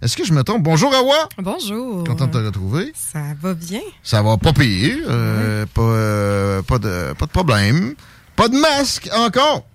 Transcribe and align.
Est-ce 0.00 0.16
que 0.16 0.24
je 0.24 0.32
me 0.32 0.42
trompe? 0.44 0.62
Bonjour, 0.62 0.94
Awa! 0.94 1.28
Bonjour. 1.38 2.04
Content 2.04 2.26
de 2.28 2.32
te 2.32 2.38
retrouver. 2.38 2.92
Ça 2.94 3.20
va 3.40 3.54
bien? 3.54 3.80
Ça 4.04 4.22
va 4.22 4.36
pas 4.36 4.52
pire. 4.52 4.96
euh, 5.08 5.66
pas, 5.66 5.82
euh, 5.82 6.62
pas, 6.62 6.78
de, 6.78 7.14
pas 7.14 7.26
de 7.26 7.30
problème. 7.32 7.94
Pas 8.36 8.48
de 8.48 8.56
masque 8.56 9.08
encore. 9.12 9.66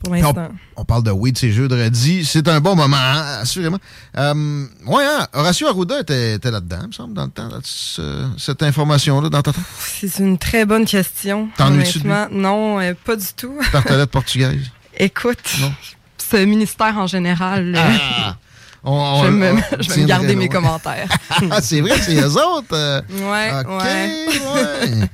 Pour 0.00 0.10
On, 0.10 0.14
l'instant. 0.16 0.48
on 0.74 0.84
parle 0.84 1.04
de 1.04 1.12
weed, 1.12 1.38
c'est 1.38 1.52
jeudi. 1.52 2.24
C'est 2.24 2.48
un 2.48 2.58
bon 2.60 2.74
moment, 2.74 2.96
hein, 2.96 3.38
assurément. 3.42 3.78
Euh, 4.16 4.66
ouais, 4.86 5.04
hein, 5.06 5.28
Horacio 5.32 5.68
Arruda 5.68 6.00
était, 6.00 6.34
était 6.34 6.50
là-dedans, 6.50 6.78
il 6.82 6.88
me 6.88 6.92
semble, 6.92 7.14
dans 7.14 7.26
le 7.26 7.30
temps, 7.30 7.46
là, 7.46 7.58
ce- 7.62 8.28
cette 8.36 8.64
information-là, 8.64 9.28
dans 9.28 9.42
ta 9.42 9.52
tête? 9.52 9.62
C'est 9.78 10.18
une 10.18 10.38
très 10.38 10.64
bonne 10.64 10.86
question. 10.86 11.48
T'ennuies-tu 11.56 12.00
de 12.00 12.34
non, 12.34 12.80
euh, 12.80 12.94
pas 13.04 13.14
du 13.14 13.32
tout. 13.36 13.54
Tartelette 13.70 14.10
portugaise? 14.10 14.72
Écoute, 15.02 15.38
Non. 15.60 15.72
ce 16.16 16.36
ministère 16.36 16.96
en 16.96 17.06
général, 17.06 17.74
euh, 17.76 17.80
Ah! 18.24 18.36
On- 18.84 18.90
on- 18.92 19.22
je 19.24 19.30
vais 19.30 19.32
me, 19.32 19.52
on- 19.52 19.56
je 19.70 19.76
vais 19.76 19.76
me 19.76 19.84
tiendrait 19.84 20.06
garder 20.06 20.34
mes 20.36 20.46
loin. 20.48 20.54
commentaires. 20.54 21.08
Ah, 21.50 21.60
c'est 21.60 21.80
vrai, 21.80 21.98
c'est 22.00 22.16
eux 22.20 22.36
autres. 22.36 22.66
euh. 22.72 23.00
Ouais, 23.10 23.50
OK, 23.60 23.82
ouais. 23.82 24.26
ouais. 24.54 25.08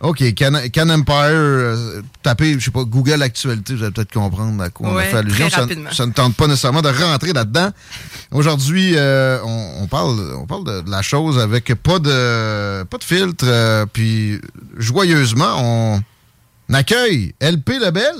OK, 0.00 0.34
Can, 0.34 0.52
Can 0.74 0.90
Empire, 0.90 1.14
euh, 1.30 2.02
tapez, 2.22 2.58
je 2.58 2.64
sais 2.66 2.70
pas, 2.70 2.84
Google 2.84 3.22
Actualité, 3.22 3.74
vous 3.74 3.82
allez 3.82 3.92
peut-être 3.92 4.12
comprendre 4.12 4.62
à 4.62 4.68
quoi 4.68 4.88
on 4.88 4.92
a 4.92 4.96
Ouais, 4.96 5.04
fait 5.04 5.16
allusion. 5.18 5.48
Ça, 5.50 6.04
ne 6.06 6.12
tente 6.12 6.36
pas 6.36 6.46
nécessairement 6.46 6.82
de 6.82 6.88
rentrer 6.90 7.32
là-dedans. 7.32 7.70
Aujourd'hui, 8.30 8.92
euh, 8.96 9.38
on, 9.42 9.82
on 9.82 9.86
parle, 9.86 10.34
on 10.38 10.46
parle 10.46 10.64
de, 10.64 10.80
de 10.82 10.90
la 10.90 11.00
chose 11.02 11.38
avec 11.38 11.72
pas 11.82 11.98
de, 11.98 12.82
pas 12.84 12.98
de 12.98 13.04
filtre, 13.04 13.86
puis 13.94 14.38
joyeusement, 14.76 15.54
on 16.68 16.74
accueille 16.74 17.34
LP 17.40 17.78
Lebel, 17.78 18.14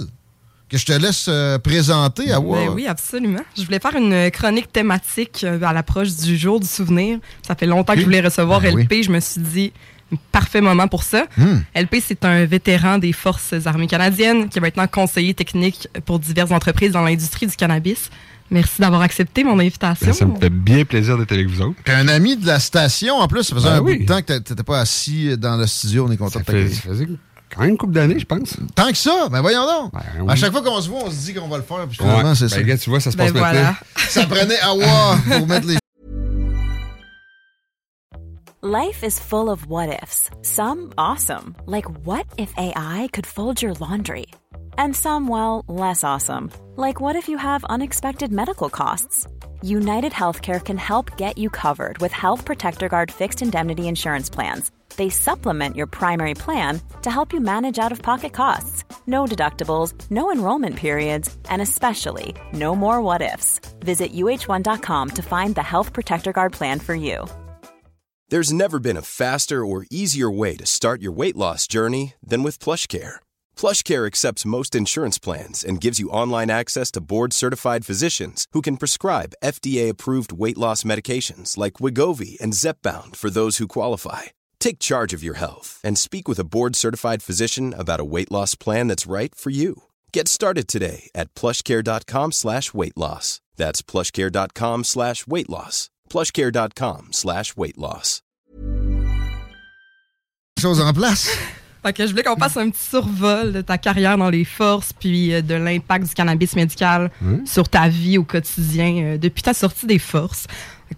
que 0.75 0.81
je 0.81 0.87
te 0.87 0.93
laisse 0.93 1.27
euh, 1.29 1.57
présenter 1.59 2.33
à 2.33 2.41
Ben 2.41 2.69
oui, 2.75 2.89
absolument. 2.89 3.43
Je 3.57 3.63
voulais 3.63 3.79
faire 3.79 3.95
une 3.95 4.31
chronique 4.33 4.73
thématique 4.73 5.45
euh, 5.45 5.63
à 5.63 5.73
l'approche 5.73 6.15
du 6.17 6.37
jour 6.37 6.59
du 6.59 6.67
souvenir. 6.67 7.19
Ça 7.47 7.55
fait 7.55 7.67
longtemps 7.67 7.95
que 7.95 8.01
je 8.01 8.05
voulais 8.05 8.21
recevoir 8.21 8.61
Ben 8.61 8.77
LP. 8.77 9.05
Je 9.05 9.11
me 9.11 9.21
suis 9.21 9.41
dit, 9.41 9.73
parfait 10.33 10.61
moment 10.61 10.89
pour 10.89 11.05
ça. 11.05 11.27
Hmm. 11.37 11.61
LP, 11.77 12.03
c'est 12.05 12.25
un 12.25 12.45
vétéran 12.45 12.99
des 12.99 13.13
Forces 13.13 13.55
armées 13.67 13.87
canadiennes 13.87 14.49
qui 14.49 14.59
est 14.59 14.61
maintenant 14.61 14.89
conseiller 14.89 15.33
technique 15.33 15.87
pour 16.07 16.19
diverses 16.19 16.51
entreprises 16.51 16.91
dans 16.93 17.03
l'industrie 17.03 17.47
du 17.47 17.55
cannabis. 17.55 18.11
Merci 18.51 18.81
d'avoir 18.81 19.01
accepté 19.03 19.45
mon 19.45 19.59
invitation. 19.61 20.07
Ben, 20.09 20.13
ça 20.13 20.27
me 20.27 20.37
fait 20.39 20.51
bien 20.51 20.85
plaisir 20.85 21.17
d'être 21.17 21.33
avec 21.33 21.47
vous 21.47 21.63
autres. 21.63 21.77
Un 21.87 22.09
ami 22.09 22.37
de 22.37 22.47
la 22.47 22.59
station, 22.59 23.15
en 23.15 23.29
plus, 23.29 23.45
ça 23.45 23.55
faisait 23.55 23.69
Ben 23.69 23.77
un 23.77 23.81
oui. 23.81 23.99
bout 23.99 24.03
de 24.03 24.09
temps 24.09 24.23
que 24.23 24.39
t'étais 24.39 24.63
pas 24.65 24.81
assis 24.81 25.39
dans 25.39 25.57
le 25.57 25.69
studio. 25.69 26.07
On 26.09 26.11
est 26.11 26.17
content 26.17 26.41
Ça, 26.45 26.53
de 26.53 26.67
fait, 26.67 27.07
quand 27.53 27.61
même 27.61 27.71
une 27.71 27.77
couple 27.79 27.93
d'années, 27.93 28.19
je 28.19 28.25
pense. 28.27 28.57
Tant 28.75 28.89
que 28.91 28.97
ça, 28.97 29.29
ben 29.31 29.41
voyons 29.41 29.65
donc. 29.67 29.93
Ben 29.93 30.29
À 30.29 30.35
chaque 30.37 30.53
fois 30.53 30.63
qu'on 30.63 30.81
se 30.81 30.89
voit, 30.89 31.03
on 31.05 31.11
se 31.11 31.17
dit 31.27 31.35
qu'on 31.35 31.49
va 31.49 31.57
le 31.59 31.63
faire. 31.63 31.87
Puis 31.87 31.97
finalement, 31.99 32.31
Ouais. 32.31 32.35
c'est 32.35 32.45
Ben, 32.45 32.49
ça. 32.51 32.57
regarde, 32.57 32.81
tu 32.81 32.91
vois, 32.91 33.01
ça 33.01 33.11
se 33.11 33.17
Ben 33.17 33.25
passe 33.25 33.33
voilà. 33.33 33.63
maintenant. 33.63 33.77
Ça 34.09 34.27
prenait 34.27 34.61
Awa 34.61 35.17
pour 35.39 35.47
mettre 35.47 35.67
les 35.67 35.79
Life 38.63 39.03
is 39.05 39.19
full 39.19 39.51
of 39.51 39.67
what 39.67 39.89
ifs. 40.03 40.31
Some 40.43 40.93
awesome, 40.97 41.55
like 41.67 41.85
what 42.07 42.25
if 42.39 42.53
AI 42.57 43.09
could 43.13 43.27
fold 43.27 43.61
your 43.61 43.75
laundry? 43.75 44.27
And 44.79 44.95
some, 44.97 45.29
well, 45.29 45.65
less 45.69 46.03
awesome, 46.03 46.51
like 46.77 46.99
what 47.01 47.15
if 47.17 47.29
you 47.29 47.37
have 47.39 47.63
unexpected 47.69 48.33
medical 48.33 48.69
costs? 48.71 49.27
United 49.63 50.13
Healthcare 50.13 50.63
can 50.65 50.79
help 50.79 51.17
get 51.19 51.37
you 51.39 51.51
covered 51.51 51.99
with 51.99 52.13
Health 52.13 52.45
Protector 52.47 52.89
Guard 52.89 53.11
fixed 53.11 53.43
indemnity 53.43 53.87
insurance 53.87 54.31
plans. 54.31 54.71
They 54.97 55.11
supplement 55.11 55.77
your 55.77 55.87
primary 55.87 56.35
plan 56.35 56.81
to 57.03 57.11
help 57.11 57.33
you 57.33 57.41
manage 57.41 57.79
out 57.79 57.93
of 57.93 58.03
pocket 58.03 58.33
costs. 58.33 58.85
No 59.07 59.25
deductibles, 59.27 59.93
no 60.11 60.31
enrollment 60.31 60.77
periods, 60.77 61.37
and 61.51 61.61
especially 61.61 62.35
no 62.53 62.75
more 62.75 63.03
what 63.03 63.23
ifs. 63.23 63.61
Visit 63.81 64.13
uh1.com 64.13 65.11
to 65.11 65.23
find 65.23 65.55
the 65.55 65.63
Health 65.63 65.93
Protector 65.93 66.33
Guard 66.33 66.53
plan 66.53 66.81
for 66.81 66.95
you. 66.95 67.27
There's 68.31 68.53
never 68.53 68.81
been 68.81 68.97
a 68.97 69.03
faster 69.03 69.65
or 69.65 69.85
easier 69.91 70.31
way 70.31 70.57
to 70.57 70.65
start 70.65 71.03
your 71.03 71.13
weight 71.13 71.37
loss 71.37 71.67
journey 71.67 72.15
than 72.27 72.43
with 72.43 72.59
PlushCare. 72.59 73.17
PlushCare 73.55 74.07
accepts 74.07 74.47
most 74.47 74.75
insurance 74.75 75.19
plans 75.19 75.63
and 75.63 75.81
gives 75.81 76.01
you 76.01 76.09
online 76.09 76.51
access 76.51 76.91
to 76.93 77.03
board-certified 77.03 77.85
physicians 77.85 78.47
who 78.53 78.63
can 78.63 78.79
prescribe 78.79 79.35
FDA-approved 79.45 80.33
weight 80.33 80.57
loss 80.57 80.85
medications 80.85 81.59
like 81.59 81.75
Wigovi 81.75 82.41
and 82.41 82.55
Zepbound 82.55 83.15
for 83.15 83.29
those 83.29 83.59
who 83.59 83.69
qualify. 83.69 84.23
Take 84.65 84.79
charge 84.79 85.13
of 85.13 85.23
your 85.23 85.35
health 85.35 85.79
and 85.85 85.99
speak 85.99 86.27
with 86.27 86.39
a 86.39 86.49
board-certified 86.55 87.23
physician 87.23 87.75
about 87.77 88.01
a 88.01 88.05
weight 88.15 88.33
loss 88.33 88.55
plan 88.55 88.89
that's 88.89 89.07
right 89.07 89.35
for 89.35 89.51
you. 89.51 89.83
Get 90.11 90.27
started 90.27 90.69
today 90.69 91.11
at 91.15 91.35
plushcare.com 91.35 92.33
slash 92.33 92.73
weight 92.73 92.97
loss. 92.97 93.43
That's 93.57 93.83
plushcare.com 93.83 94.85
slash 94.85 95.27
weight 95.27 95.51
loss. 95.51 95.91
plushcare.com 96.09 97.09
slash 97.11 97.57
weight 97.59 97.77
loss. 97.77 98.23
choses 100.59 100.81
en 100.81 100.95
place. 100.95 101.29
Fait 101.83 101.93
que 101.93 102.07
je 102.07 102.13
voulais 102.13 102.23
qu'on 102.23 102.37
fasse 102.37 102.57
un 102.57 102.71
petit 102.71 102.87
survol 102.89 103.53
de 103.53 103.61
ta 103.61 103.77
carrière 103.77 104.17
dans 104.17 104.31
les 104.31 104.47
forces, 104.47 104.95
puis 104.95 105.35
euh, 105.35 105.43
de 105.43 105.57
l'impact 105.57 106.09
du 106.09 106.15
cannabis 106.15 106.57
médical 106.57 107.11
sur 107.45 107.69
ta 107.69 107.91
vie 107.91 108.17
au 108.17 108.25
quotidien 108.25 109.03
euh, 109.03 109.19
depuis 109.19 109.43
ta 109.43 109.53
sortie 109.53 109.87
des 109.87 109.99
forces. 109.99 110.47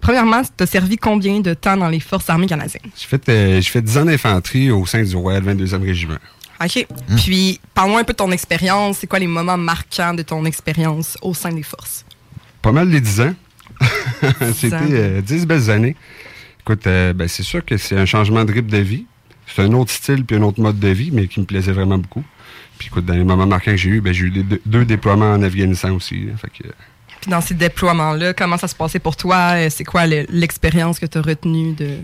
Premièrement, 0.01 0.43
tu 0.43 0.63
as 0.63 0.67
servi 0.67 0.97
combien 0.97 1.41
de 1.41 1.55
temps 1.55 1.77
dans 1.77 1.89
les 1.89 2.01
forces 2.01 2.29
armées 2.31 2.47
canadiennes? 2.47 2.91
J'ai 2.97 3.07
fait, 3.07 3.29
euh, 3.29 3.61
j'ai 3.61 3.71
fait 3.71 3.83
10 3.83 3.99
ans 3.99 4.05
d'infanterie 4.05 4.71
au 4.71 4.87
sein 4.87 5.03
du 5.03 5.17
Royal 5.17 5.43
22e 5.43 5.83
Régiment. 5.83 6.19
OK. 6.63 6.87
Puis, 7.17 7.61
parle-moi 7.75 8.01
un 8.01 8.05
peu 8.05 8.13
de 8.13 8.17
ton 8.17 8.31
expérience. 8.31 8.99
C'est 8.99 9.07
quoi 9.07 9.19
les 9.19 9.27
moments 9.27 9.59
marquants 9.59 10.15
de 10.15 10.23
ton 10.23 10.45
expérience 10.45 11.19
au 11.23 11.35
sein 11.35 11.53
des 11.53 11.63
forces? 11.63 12.05
Pas 12.63 12.73
mal 12.73 12.89
les 12.89 13.01
10 13.01 13.21
ans. 13.21 13.35
C'était 14.55 14.77
euh, 14.91 15.21
10 15.21 15.47
belles 15.47 15.71
années. 15.71 15.97
Écoute, 16.61 16.87
euh, 16.87 17.13
ben, 17.13 17.29
c'est 17.29 17.43
sûr 17.43 17.65
que 17.65 17.77
c'est 17.77 17.97
un 17.97 18.07
changement 18.07 18.45
de 18.45 18.53
rythme 18.53 18.71
de 18.71 18.79
vie. 18.79 19.07
C'est 19.47 19.63
un 19.63 19.73
autre 19.73 19.91
style 19.91 20.25
puis 20.25 20.37
un 20.37 20.43
autre 20.43 20.61
mode 20.61 20.79
de 20.79 20.89
vie, 20.89 21.11
mais 21.13 21.29
qui 21.29 21.41
me 21.41 21.45
plaisait 21.45 21.73
vraiment 21.73 21.99
beaucoup. 21.99 22.25
Puis 22.79 22.89
écoute, 22.89 23.07
dans 23.07 23.15
les 23.15 23.25
moments 23.25 23.47
marquants 23.47 23.71
que 23.71 23.77
j'ai 23.77 23.91
eu, 23.91 24.01
ben, 24.01 24.13
j'ai 24.13 24.25
eu 24.25 24.31
deux, 24.31 24.61
deux 24.65 24.85
déploiements 24.85 25.33
en 25.33 25.43
Afghanistan 25.43 25.93
aussi. 25.93 26.25
là. 26.25 26.33
Fait 26.37 26.49
que, 26.49 26.69
euh, 26.69 26.73
Puis, 27.27 27.31
dans 27.33 27.41
ces 27.41 27.55
déploiements-là, 27.55 28.35
comment 28.35 28.57
ça 28.57 28.69
se 28.69 28.75
passait 28.77 29.01
pour 29.01 29.17
toi? 29.17 29.55
Euh, 29.57 29.69
C'est 29.69 29.83
quoi 29.83 30.07
le- 30.07 30.27
l'expérience 30.31 31.01
que 31.01 31.07
tu 31.07 31.19
as 31.19 31.23
retenue 31.23 31.73
de. 31.73 31.99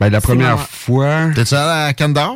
ben, 0.00 0.08
la 0.08 0.22
première 0.22 0.58
fois. 0.66 1.26
T'es-tu 1.34 1.52
allé 1.54 1.88
à 1.90 1.92
Kandahar? 1.92 2.32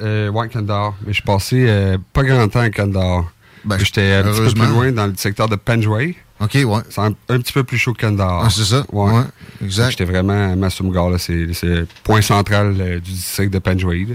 Euh, 0.00 0.28
ouais, 0.30 0.48
Kandahar. 0.48 0.94
Mais 1.02 1.08
je 1.08 1.14
suis 1.14 1.22
passé 1.24 1.64
euh, 1.68 1.98
pas 2.12 2.22
grand 2.22 2.46
temps 2.46 2.60
à 2.60 2.70
Kandahar. 2.70 3.24
Ben, 3.64 3.78
J'étais 3.78 4.12
un 4.14 4.22
petit 4.22 4.40
peu 4.42 4.52
plus 4.60 4.66
loin 4.70 4.92
dans 4.92 5.06
le 5.08 5.14
secteur 5.16 5.48
de 5.48 5.56
Panjwai. 5.56 6.14
OK, 6.40 6.54
ouais. 6.54 6.82
C'est 6.88 7.00
un, 7.00 7.14
un 7.28 7.38
petit 7.38 7.52
peu 7.52 7.64
plus 7.64 7.78
chaud 7.78 7.92
que 7.94 8.00
Kandahar. 8.00 8.44
Ah, 8.44 8.48
c'est 8.50 8.62
ça? 8.64 8.84
Ouais. 8.92 9.12
Ouais, 9.12 9.22
exact. 9.64 9.90
J'étais 9.90 10.04
vraiment 10.04 10.52
à 10.52 10.54
Masumgar, 10.56 11.10
là. 11.10 11.18
C'est 11.18 11.52
c'est 11.52 11.66
le 11.66 11.86
point 12.04 12.22
central 12.22 12.76
euh, 12.80 12.94
du 13.00 13.10
district 13.10 13.52
de 13.52 13.58
Panjwai. 13.58 14.06
là. 14.08 14.14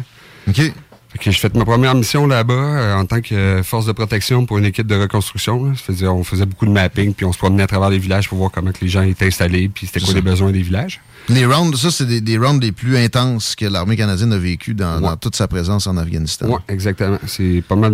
OK. 0.49 0.73
J'ai 1.21 1.31
fait 1.33 1.55
ma 1.55 1.65
première 1.65 1.93
mission 1.95 2.27
là-bas 2.27 2.53
euh, 2.53 2.95
en 2.95 3.05
tant 3.05 3.21
que 3.21 3.33
euh, 3.35 3.63
force 3.63 3.85
de 3.85 3.91
protection 3.91 4.45
pour 4.45 4.57
une 4.57 4.65
équipe 4.65 4.87
de 4.87 4.95
reconstruction. 4.95 5.65
là. 5.65 5.71
Ça 5.75 5.83
faisait- 5.83 6.07
on 6.07 6.23
faisait 6.23 6.45
beaucoup 6.45 6.65
de 6.65 6.71
mapping, 6.71 7.13
puis 7.13 7.25
on 7.25 7.33
se 7.33 7.37
promenait 7.37 7.63
à 7.63 7.67
travers 7.67 7.89
les 7.89 7.99
villages 7.99 8.27
pour 8.29 8.37
voir 8.37 8.51
comment 8.51 8.71
que 8.71 8.79
les 8.81 8.87
gens 8.89 9.01
étaient 9.03 9.27
installés, 9.27 9.69
puis 9.69 9.87
c'était 9.87 9.99
quoi 9.99 10.13
les 10.13 10.21
besoins 10.21 10.51
des 10.51 10.61
villages. 10.61 10.99
Les 11.29 11.45
rounds, 11.45 11.77
ça, 11.77 11.91
c'est 11.91 12.05
des, 12.05 12.21
des 12.21 12.37
rounds 12.37 12.63
les 12.63 12.71
plus 12.71 12.97
intenses 12.97 13.55
que 13.55 13.65
l'armée 13.65 13.97
canadienne 13.97 14.31
a 14.33 14.37
vécu 14.37 14.73
dans, 14.73 15.01
dans 15.01 15.17
toute 15.17 15.35
sa 15.35 15.47
présence 15.47 15.85
en 15.87 15.97
Afghanistan. 15.97 16.47
Oui, 16.49 16.59
exactement. 16.69 17.17
C'est 17.27 17.63
pas 17.67 17.75
mal 17.75 17.93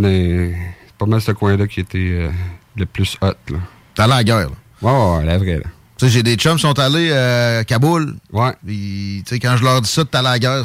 pas 0.97 1.05
mal 1.07 1.19
ce 1.21 1.31
coin-là 1.31 1.65
qui 1.67 1.79
était 1.79 1.97
euh, 1.97 2.29
le 2.77 2.85
plus 2.85 3.17
hot. 3.21 3.27
Là. 3.49 3.57
T'es 3.95 4.01
allé 4.03 4.13
à 4.13 4.17
la 4.17 4.23
guerre, 4.23 4.37
là. 4.49 4.55
Ouais, 4.81 4.91
ouais, 4.91 5.17
ouais, 5.19 5.25
la 5.25 5.37
vraie. 5.37 5.57
Là. 5.57 5.63
Tu 5.97 6.05
sais, 6.05 6.09
j'ai 6.11 6.23
des 6.23 6.35
chums 6.35 6.55
qui 6.55 6.61
sont 6.61 6.77
allés 6.79 7.09
euh, 7.11 7.61
à 7.61 7.63
Kaboul. 7.63 8.15
Ouais. 8.31 8.51
Quand 9.41 9.57
je 9.57 9.63
leur 9.63 9.81
dis 9.81 9.89
ça, 9.89 10.03
t'es 10.05 10.17
allé 10.17 10.27
à 10.27 10.31
la 10.31 10.39
guerre, 10.39 10.63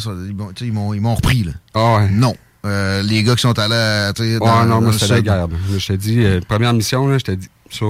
ils 0.60 0.72
m'ont 0.72 1.14
repris, 1.14 1.44
là. 1.44 1.52
Ah 1.74 1.96
ouais. 1.98 2.08
Non. 2.10 2.34
Euh, 2.68 3.02
les 3.02 3.22
gars 3.22 3.34
qui 3.34 3.42
sont 3.42 3.58
allés, 3.58 3.74
à, 3.74 4.12
tu 4.14 4.22
sais, 4.22 4.32
Ouais, 4.34 4.38
dans, 4.38 4.62
non, 4.64 4.76
dans 4.76 4.80
moi, 4.82 4.92
c'était 4.92 5.14
la 5.14 5.20
guerre. 5.22 5.48
Je 5.76 5.86
t'ai 5.86 5.96
dit, 5.96 6.24
euh, 6.24 6.40
première 6.46 6.72
mission, 6.72 7.06
là, 7.08 7.18
je 7.18 7.24
t'ai 7.24 7.36
dit, 7.36 7.48
ça, 7.70 7.86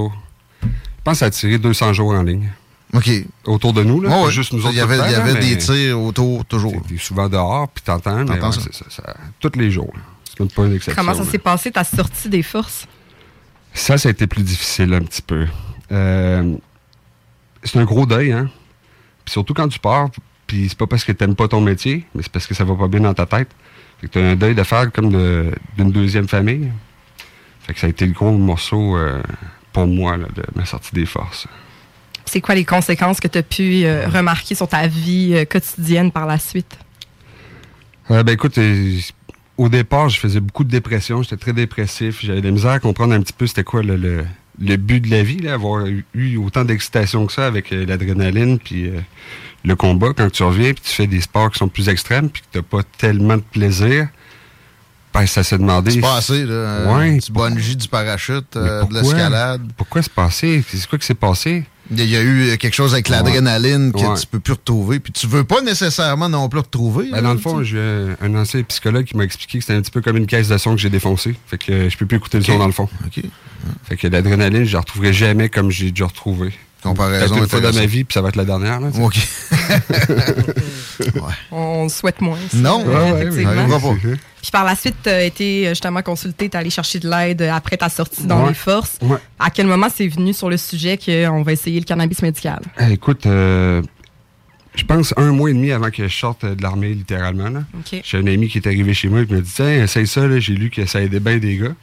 je 0.62 0.68
pense 1.04 1.14
que 1.14 1.18
ça 1.18 1.26
a 1.26 1.30
tiré 1.30 1.58
200 1.58 1.92
jours 1.92 2.12
en 2.12 2.22
ligne. 2.22 2.48
OK. 2.94 3.10
Autour 3.44 3.74
de 3.74 3.82
nous, 3.84 4.00
là. 4.00 4.08
Ouais, 4.08 4.14
pas 4.14 4.24
ouais. 4.26 4.30
juste 4.30 4.52
nous 4.52 4.60
Il 4.70 4.76
y 4.76 4.80
avait, 4.80 4.96
y 4.96 4.98
là, 4.98 5.32
des 5.34 5.50
mais 5.50 5.56
tirs 5.58 6.00
autour, 6.00 6.44
toujours. 6.46 6.72
T'es 6.88 6.96
souvent 6.96 7.28
dehors, 7.28 7.68
puis 7.68 7.82
t'entends, 7.84 8.16
mais 8.16 8.24
T'entends 8.24 8.46
ouais, 8.48 8.52
ça. 8.52 8.60
c'est 8.64 8.74
ça, 8.74 8.84
ça- 8.88 9.14
Tous 9.40 9.52
les 9.56 9.70
jours, 9.70 9.92
là. 9.94 10.00
C'est 10.24 10.40
même 10.40 10.48
pas 10.50 10.64
une 10.66 10.74
exception. 10.74 11.02
Comment 11.02 11.14
ça 11.16 11.30
s'est 11.30 11.38
passé, 11.38 11.70
ta 11.70 11.84
sortie 11.84 12.28
des 12.28 12.42
forces? 12.42 12.86
Ça, 13.74 13.98
ça 13.98 14.08
a 14.08 14.12
été 14.12 14.26
plus 14.26 14.42
difficile 14.42 14.94
un 14.94 15.00
petit 15.02 15.20
peu. 15.22 15.46
Euh, 15.92 16.54
c'est 17.64 17.78
un 17.78 17.84
gros 17.84 18.06
deuil, 18.06 18.32
hein. 18.32 18.48
Puis 19.24 19.32
surtout 19.32 19.52
quand 19.52 19.68
tu 19.68 19.78
pars, 19.78 20.08
puis 20.46 20.66
c'est 20.68 20.78
pas 20.78 20.86
parce 20.86 21.04
que 21.04 21.12
t'aimes 21.12 21.34
pas 21.34 21.48
ton 21.48 21.60
métier, 21.60 22.06
mais 22.14 22.22
c'est 22.22 22.32
parce 22.32 22.46
que 22.46 22.54
ça 22.54 22.64
va 22.64 22.74
pas 22.74 22.88
bien 22.88 23.00
dans 23.00 23.12
ta 23.14 23.26
tête. 23.26 23.48
Fait 24.00 24.06
que 24.08 24.12
t'as 24.12 24.20
un 24.22 24.36
deuil 24.36 24.54
de 24.54 24.62
faire 24.62 24.90
comme 24.92 25.10
de- 25.10 25.52
d'une 25.76 25.90
deuxième 25.90 26.28
famille. 26.28 26.70
Fait 27.60 27.74
que 27.74 27.80
ça 27.80 27.86
a 27.86 27.90
été 27.90 28.06
le 28.06 28.12
gros 28.12 28.32
morceau 28.36 28.96
euh, 28.96 29.20
pour 29.72 29.86
moi 29.86 30.16
là, 30.16 30.26
de 30.34 30.42
ma 30.54 30.64
sortie 30.64 30.94
des 30.94 31.06
forces. 31.06 31.46
C'est 32.24 32.40
quoi 32.40 32.54
les 32.54 32.64
conséquences 32.64 33.20
que 33.20 33.28
tu 33.28 33.38
as 33.38 33.42
pu 33.42 33.84
euh, 33.84 34.06
remarquer 34.08 34.54
sur 34.54 34.68
ta 34.68 34.86
vie 34.86 35.30
euh, 35.34 35.44
quotidienne 35.44 36.12
par 36.12 36.26
la 36.26 36.38
suite? 36.38 36.78
Ben 38.10 38.26
écoute, 38.28 38.58
au 39.58 39.68
départ, 39.68 40.08
je 40.08 40.18
faisais 40.18 40.40
beaucoup 40.40 40.64
de 40.64 40.70
dépression, 40.70 41.22
j'étais 41.22 41.36
très 41.36 41.52
dépressif, 41.52 42.20
j'avais 42.22 42.40
de 42.40 42.46
la 42.46 42.52
misère 42.52 42.70
à 42.70 42.78
comprendre 42.80 43.12
un 43.12 43.20
petit 43.20 43.34
peu 43.34 43.46
c'était 43.46 43.64
quoi 43.64 43.82
le, 43.82 43.96
le- 43.96 44.24
le 44.60 44.76
but 44.76 45.00
de 45.00 45.10
la 45.10 45.22
vie, 45.22 45.38
là, 45.38 45.54
avoir 45.54 45.84
eu, 46.14 46.36
autant 46.38 46.64
d'excitation 46.64 47.26
que 47.26 47.32
ça 47.32 47.46
avec 47.46 47.70
l'adrénaline, 47.70 48.58
puis 48.58 48.90
le 49.64 49.76
combat, 49.76 50.08
quand 50.16 50.30
tu 50.30 50.42
reviens, 50.42 50.72
puis 50.72 50.82
tu 50.84 50.94
fais 50.94 51.06
des 51.06 51.20
sports 51.20 51.50
qui 51.50 51.58
sont 51.58 51.68
plus 51.68 51.88
extrêmes, 51.88 52.30
puis 52.30 52.42
que 52.42 52.46
t'as 52.58 52.62
pas 52.62 52.82
tellement 52.98 53.36
de 53.36 53.42
plaisir, 53.42 54.08
ben 55.12 55.26
ça 55.26 55.42
s'est 55.42 55.58
demandé... 55.58 55.90
C'est 55.92 56.00
passé, 56.00 56.44
là. 56.44 56.52
euh, 56.52 56.94
Ouais, 56.96 57.18
Du 57.18 57.32
bungee, 57.32 57.76
du 57.76 57.88
parachute, 57.88 58.56
euh, 58.56 58.80
de 58.80 58.86
pourquoi? 58.86 59.02
l'escalade. 59.02 59.62
Pourquoi 59.76 60.02
c'est 60.02 60.12
passé? 60.12 60.64
C'est 60.68 60.86
quoi 60.86 60.98
qui 60.98 61.06
s'est 61.06 61.14
passé? 61.14 61.64
Il 61.90 62.04
y 62.04 62.16
a 62.16 62.22
eu 62.22 62.58
quelque 62.58 62.74
chose 62.74 62.92
avec 62.92 63.08
l'adrénaline 63.08 63.92
que 63.92 63.98
Ouais. 63.98 64.14
tu 64.20 64.26
peux 64.26 64.40
plus 64.40 64.52
retrouver. 64.52 65.00
Puis 65.00 65.10
tu 65.10 65.26
veux 65.26 65.44
pas 65.44 65.62
nécessairement 65.62 66.28
non 66.28 66.46
plus 66.50 66.60
retrouver. 66.60 67.08
Ben, 67.10 67.22
dans 67.22 67.30
le 67.32 67.38
tu 67.38 67.44
fond, 67.44 67.62
j'ai 67.62 68.14
un- 68.20 68.34
ancien 68.34 68.62
psychologue 68.64 69.06
qui 69.06 69.16
m'a 69.16 69.24
expliqué 69.24 69.56
que 69.58 69.64
c'était 69.64 69.72
un 69.78 69.80
petit 69.80 69.90
peu 69.90 70.02
comme 70.02 70.18
une 70.18 70.26
caisse 70.26 70.48
de 70.48 70.58
son 70.58 70.74
que 70.74 70.80
j'ai 70.82 70.90
défoncée. 70.90 71.34
Fait 71.46 71.56
que 71.56 71.72
euh, 71.72 71.88
je 71.88 71.96
peux 71.96 72.04
plus 72.04 72.18
écouter 72.18 72.36
le 72.38 72.44
son 72.44 72.58
dans 72.58 72.66
le 72.66 72.72
fond. 72.72 72.90
OK. 73.06 73.22
Fait 73.84 73.96
que 73.96 74.06
l'adrénaline, 74.06 74.64
je 74.64 74.74
la 74.74 74.80
retrouverai 74.80 75.14
jamais 75.14 75.48
comme 75.48 75.70
j'ai 75.70 75.90
déjà 75.90 76.04
retrouvé. 76.04 76.52
Comparaison 76.82 77.36
une 77.38 77.48
fois 77.48 77.60
dans 77.60 77.72
ma 77.72 77.86
vie, 77.86 78.04
puis 78.04 78.14
ça 78.14 78.22
va 78.22 78.28
être 78.28 78.36
la 78.36 78.44
dernière. 78.44 78.80
Là, 78.80 78.88
tu 78.92 78.98
sais. 78.98 79.02
OK. 79.04 79.18
On 81.50 81.84
le 81.84 81.88
souhaite 81.88 82.20
moins. 82.20 82.38
ça, 82.50 82.56
Non, 82.58 82.84
euh, 82.86 83.12
ouais, 83.12 83.22
effectivement. 83.26 83.68
ça 83.68 83.80
pas? 83.80 83.94
Puis 84.40 84.50
par 84.52 84.64
la 84.64 84.74
suite, 84.76 84.94
tu 85.02 85.08
as 85.08 85.24
été 85.24 85.66
euh, 85.66 85.70
justement 85.70 86.02
consulté, 86.02 86.48
tu 86.48 86.56
allé 86.56 86.70
chercher 86.70 86.98
de 87.00 87.08
l'aide 87.10 87.42
euh, 87.42 87.52
après 87.52 87.76
ta 87.76 87.88
sortie 87.88 88.24
dans 88.26 88.42
Ouais. 88.42 88.48
les 88.50 88.54
forces. 88.54 88.98
Ouais. 89.02 89.18
À 89.38 89.50
quel 89.50 89.66
moment 89.66 89.88
c'est 89.94 90.06
venu 90.08 90.32
sur 90.32 90.48
le 90.48 90.56
sujet 90.56 90.96
qu'on 90.98 91.42
va 91.42 91.52
essayer 91.52 91.80
le 91.80 91.84
cannabis 91.84 92.22
médical? 92.22 92.60
Eh, 92.80 92.92
écoute, 92.92 93.26
euh, 93.26 93.82
je 94.76 94.84
pense 94.84 95.12
un 95.16 95.32
mois 95.32 95.50
et 95.50 95.54
demi 95.54 95.72
avant 95.72 95.90
que 95.90 96.06
je 96.06 96.14
sorte 96.16 96.44
euh, 96.44 96.54
de 96.54 96.62
l'armée, 96.62 96.90
littéralement. 96.94 97.48
J'ai 98.04 98.18
un 98.18 98.26
ami 98.26 98.48
qui 98.48 98.58
est 98.58 98.66
arrivé 98.66 98.94
chez 98.94 99.08
moi 99.08 99.22
et 99.22 99.26
qui 99.26 99.34
m'a 99.34 99.40
dit 99.40 99.50
Tiens, 99.52 99.82
essaye 99.84 100.06
ça, 100.06 100.26
là. 100.26 100.38
j'ai 100.38 100.54
lu 100.54 100.70
que 100.70 100.86
ça 100.86 101.02
aidait 101.02 101.20
bien 101.20 101.38
des 101.38 101.56
gars. 101.56 101.74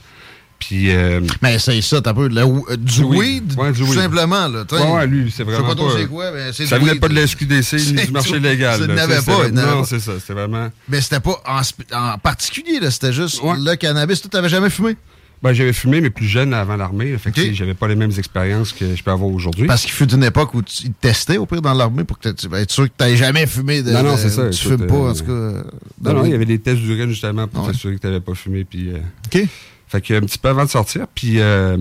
Puis. 0.59 0.91
Euh, 0.91 1.21
Mais 1.41 1.59
c'est 1.59 1.81
ça, 1.81 2.01
t'as 2.01 2.13
peu. 2.13 2.29
euh, 2.31 2.77
du 2.77 3.03
weed. 3.03 3.53
Ouais, 3.57 3.71
du 3.71 3.79
tout 3.81 3.85
weed. 3.87 3.99
simplement. 3.99 4.47
Là, 4.47 4.63
ouais, 4.71 4.91
ouais, 4.93 5.07
lui, 5.07 5.23
c'est 5.31 5.31
Je 5.31 5.35
sais 5.37 5.43
vraiment. 5.43 5.67
pas 5.67 5.75
trop 5.75 5.91
c'est 5.97 6.05
quoi, 6.07 6.31
mais 6.31 6.53
c'est 6.53 6.65
ça 6.65 6.77
venait 6.79 6.95
pas 6.95 7.07
de 7.09 7.13
la 7.15 7.27
SQDC 7.27 7.73
ni 7.93 8.05
du 8.05 8.11
marché 8.11 8.39
légal. 8.39 8.79
Ça 8.79 8.87
n'avait 8.87 9.15
pas, 9.21 9.35
vraiment- 9.35 9.61
Non, 9.77 9.83
c'est 9.83 9.99
ça. 9.99 10.13
C'était 10.19 10.33
vraiment. 10.33 10.69
Mais 10.89 11.01
c'était 11.01 11.19
pas 11.19 11.41
en, 11.47 11.61
en 11.97 12.17
particulier, 12.17 12.79
là, 12.79 12.89
c'était 12.91 13.13
juste 13.13 13.41
Ouais. 13.43 13.55
le 13.57 13.75
cannabis. 13.75 14.21
Tu 14.21 14.29
t'avais 14.29 14.49
jamais 14.49 14.69
fumé? 14.69 14.95
Ben, 15.43 15.53
j'avais 15.53 15.73
fumé, 15.73 16.01
mais 16.01 16.09
plus 16.09 16.25
jeune 16.25 16.53
avant 16.53 16.75
l'armée. 16.77 17.15
Fait 17.19 17.31
que, 17.31 17.53
j'avais 17.53 17.73
pas 17.75 17.87
les 17.87 17.95
mêmes 17.95 18.13
expériences 18.17 18.71
que 18.71 18.95
je 18.95 19.03
peux 19.03 19.11
avoir 19.11 19.29
aujourd'hui. 19.29 19.67
Parce 19.67 19.81
qu'il 19.83 19.91
fut 19.91 20.11
une 20.11 20.23
époque 20.23 20.53
où 20.55 20.61
tu 20.63 20.85
ils 20.85 20.91
te 20.93 21.01
testaient 21.01 21.37
au 21.37 21.45
pire 21.45 21.61
dans 21.61 21.73
l'armée 21.73 22.03
pour 22.05 22.17
que 22.17 22.29
tu 22.29 22.47
être 22.55 22.71
sûr 22.71 22.85
que 22.85 23.05
tu 23.05 23.17
jamais 23.17 23.45
fumé. 23.45 23.83
De, 23.83 23.91
Non, 23.91 24.01
non, 24.01 24.17
c'est 24.17 24.29
ça, 24.29 24.49
Tu 24.49 24.65
écoute, 24.67 24.77
fumes 24.79 24.87
pas, 24.87 24.95
euh, 24.95 25.11
en 25.11 25.13
tout 25.13 25.25
cas. 25.25 25.31
euh, 25.31 25.63
Non, 26.01 26.13
non, 26.13 26.25
il 26.25 26.31
y 26.31 26.33
avait 26.33 26.45
des 26.45 26.57
tests 26.57 26.79
d'urine 26.81 27.09
justement 27.09 27.47
pour 27.47 27.65
Ouais. 27.65 27.71
t'assurer 27.73 27.95
que 27.95 27.99
tu 27.99 28.07
n'avais 28.07 28.21
pas 28.21 28.33
fumé. 28.33 28.63
Puis, 28.65 28.89
euh, 28.89 28.97
OK. 29.27 29.47
Fait 29.95 30.01
que 30.01 30.13
un 30.13 30.21
petit 30.21 30.37
peu 30.37 30.49
avant 30.49 30.65
de 30.65 30.69
sortir. 30.69 31.05
Puis 31.15 31.39
euh, 31.39 31.77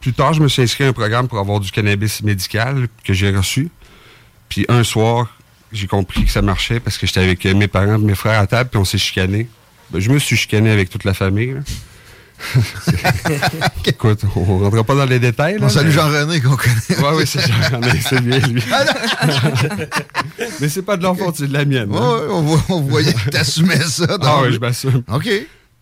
plus 0.00 0.12
tard, 0.12 0.32
je 0.32 0.42
me 0.42 0.48
suis 0.48 0.62
inscrit 0.62 0.82
à 0.84 0.88
un 0.88 0.92
programme 0.92 1.28
pour 1.28 1.38
avoir 1.38 1.60
du 1.60 1.70
cannabis 1.70 2.20
médical 2.22 2.88
que 3.04 3.12
j'ai 3.12 3.30
reçu. 3.30 3.68
Puis 4.48 4.66
un 4.68 4.82
soir, 4.82 5.36
j'ai 5.72 5.86
compris 5.86 6.24
que 6.24 6.30
ça 6.32 6.42
marchait 6.42 6.80
parce 6.80 6.98
que 6.98 7.06
j'étais 7.06 7.20
avec 7.20 7.46
euh, 7.46 7.54
mes 7.54 7.68
parents, 7.68 7.98
mes 7.98 8.16
frères 8.16 8.40
à 8.40 8.46
table, 8.48 8.70
puis 8.70 8.80
on 8.80 8.84
s'est 8.84 8.98
chicané. 8.98 9.48
Ben, 9.90 10.00
je 10.00 10.10
me 10.10 10.18
suis 10.18 10.36
chicané 10.36 10.70
avec 10.70 10.90
toute 10.90 11.04
la 11.04 11.14
famille. 11.14 11.54
là. 11.54 11.60
Écoute, 13.86 14.20
on 14.34 14.58
ne 14.58 14.64
rentrera 14.64 14.84
pas 14.84 14.94
dans 14.96 15.04
les 15.06 15.20
détails. 15.20 15.58
Là, 15.58 15.66
On 15.66 15.68
salue 15.68 15.86
mais- 15.86 15.92
Jean-René 15.92 16.40
qu'on 16.40 16.56
connaît. 16.56 16.98
Ouais, 17.02 17.16
oui, 17.18 17.24
c'est 17.24 17.40
Jean-René, 17.40 18.00
c'est 18.00 18.20
bien 18.20 18.38
lui. 18.40 18.62
mais 20.60 20.68
c'est 20.68 20.82
pas 20.82 20.96
de 20.96 21.02
leur 21.04 21.16
faute, 21.16 21.36
c'est 21.38 21.46
de 21.46 21.52
la 21.52 21.64
mienne. 21.64 21.90
Ouais, 21.90 21.98
hein. 21.98 22.42
ouais, 22.42 22.58
on, 22.68 22.80
voyait 22.80 23.12
que 23.14 23.30
t'assumais 23.30 23.80
ça. 23.80 24.18
Ah 24.20 24.40
le- 24.44 24.52
je 24.52 24.58
m'assume. 24.58 25.02
OK. 25.10 25.28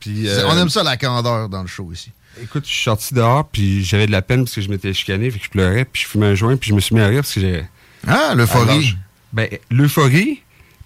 Puis, 0.05 0.29
euh, 0.29 0.47
On 0.49 0.56
aime 0.59 0.69
ça, 0.69 0.83
la 0.83 0.97
candeur 0.97 1.49
dans 1.49 1.62
le 1.62 1.69
show 1.69 1.91
ici. 1.93 2.11
Écoute, 2.43 2.65
je 2.67 2.73
suis 2.73 2.83
sorti 2.83 3.15
dehors, 3.15 3.47
puis 3.49 3.85
j'avais 3.85 4.06
de 4.06 4.12
la 4.12 4.21
peine 4.23 4.45
parce 4.45 4.55
que 4.56 4.61
je 4.61 4.69
m'étais 4.69 4.93
chicané, 4.93 5.31
fait 5.31 5.39
que 5.39 5.45
je 5.45 5.51
pleurais, 5.51 5.85
puis 5.85 6.03
je 6.03 6.09
fumais 6.09 6.27
un 6.27 6.35
joint, 6.35 6.56
puis 6.56 6.71
je 6.71 6.75
me 6.75 6.81
suis 6.81 6.95
mis 6.95 7.01
à 7.01 7.06
rire 7.06 7.21
parce 7.23 7.33
que 7.35 7.41
j'ai. 7.41 7.65
Ah, 8.06 8.35
l'euphorie. 8.35 8.97
Ben, 9.33 9.49
l'euphorie, 9.71 10.43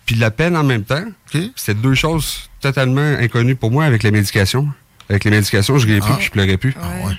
puis 0.06 0.15
la 0.17 0.31
peine 0.31 0.56
en 0.56 0.62
même 0.65 0.85
temps, 0.85 1.05
OK. 1.35 1.41
c'était 1.56 1.75
deux 1.75 1.94
choses 1.94 2.49
totalement 2.61 3.00
inconnues 3.19 3.56
pour 3.56 3.70
moi 3.70 3.85
avec 3.85 4.03
la 4.03 4.11
médication. 4.11 4.69
Avec 5.11 5.25
les 5.25 5.31
médications, 5.31 5.79
je 5.79 5.87
riais 5.87 6.00
plus, 6.00 6.11
Ah. 6.12 6.17
puis 6.17 6.26
je 6.26 6.31
pleurais 6.31 6.56
plus. 6.59 6.75
Ah 6.81 7.06
ouais. 7.06 7.15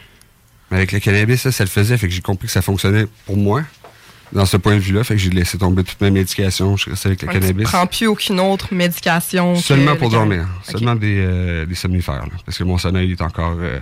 Mais 0.69 0.77
avec 0.77 0.91
le 0.91 0.99
cannabis, 0.99 1.41
ça, 1.41 1.51
ça 1.51 1.63
le 1.63 1.69
faisait, 1.69 1.97
fait 1.97 2.07
que 2.07 2.13
j'ai 2.13 2.21
compris 2.21 2.45
que 2.47 2.53
ça 2.53 2.61
fonctionnait 2.61 3.07
pour 3.25 3.35
moi. 3.35 3.63
Dans 4.31 4.45
ce 4.45 4.57
point 4.57 4.75
de 4.75 4.79
vue-là, 4.79 5.03
fait 5.03 5.15
que 5.15 5.19
j'ai 5.19 5.29
laissé 5.31 5.57
tomber 5.57 5.83
toute 5.83 5.99
ma 6.01 6.09
médication, 6.11 6.77
je 6.77 6.89
restais 6.91 7.07
avec 7.07 7.21
le 7.23 7.27
Donc, 7.27 7.35
tu 7.35 7.41
cannabis. 7.41 7.63
prends 7.63 7.87
plus 7.87 8.07
aucune 8.07 8.39
autre 8.39 8.73
médication. 8.73 9.55
Seulement 9.55 9.93
le 9.93 9.97
pour 9.97 10.11
cannabis. 10.11 10.37
dormir. 10.37 10.47
Seulement 10.63 10.95
des, 10.95 11.15
euh, 11.19 11.65
des 11.65 11.75
somnifères, 11.75 12.25
là, 12.25 12.31
parce 12.45 12.57
que 12.57 12.63
mon 12.63 12.77
sommeil 12.77 13.11
est 13.11 13.21
encore 13.21 13.55
euh, 13.59 13.79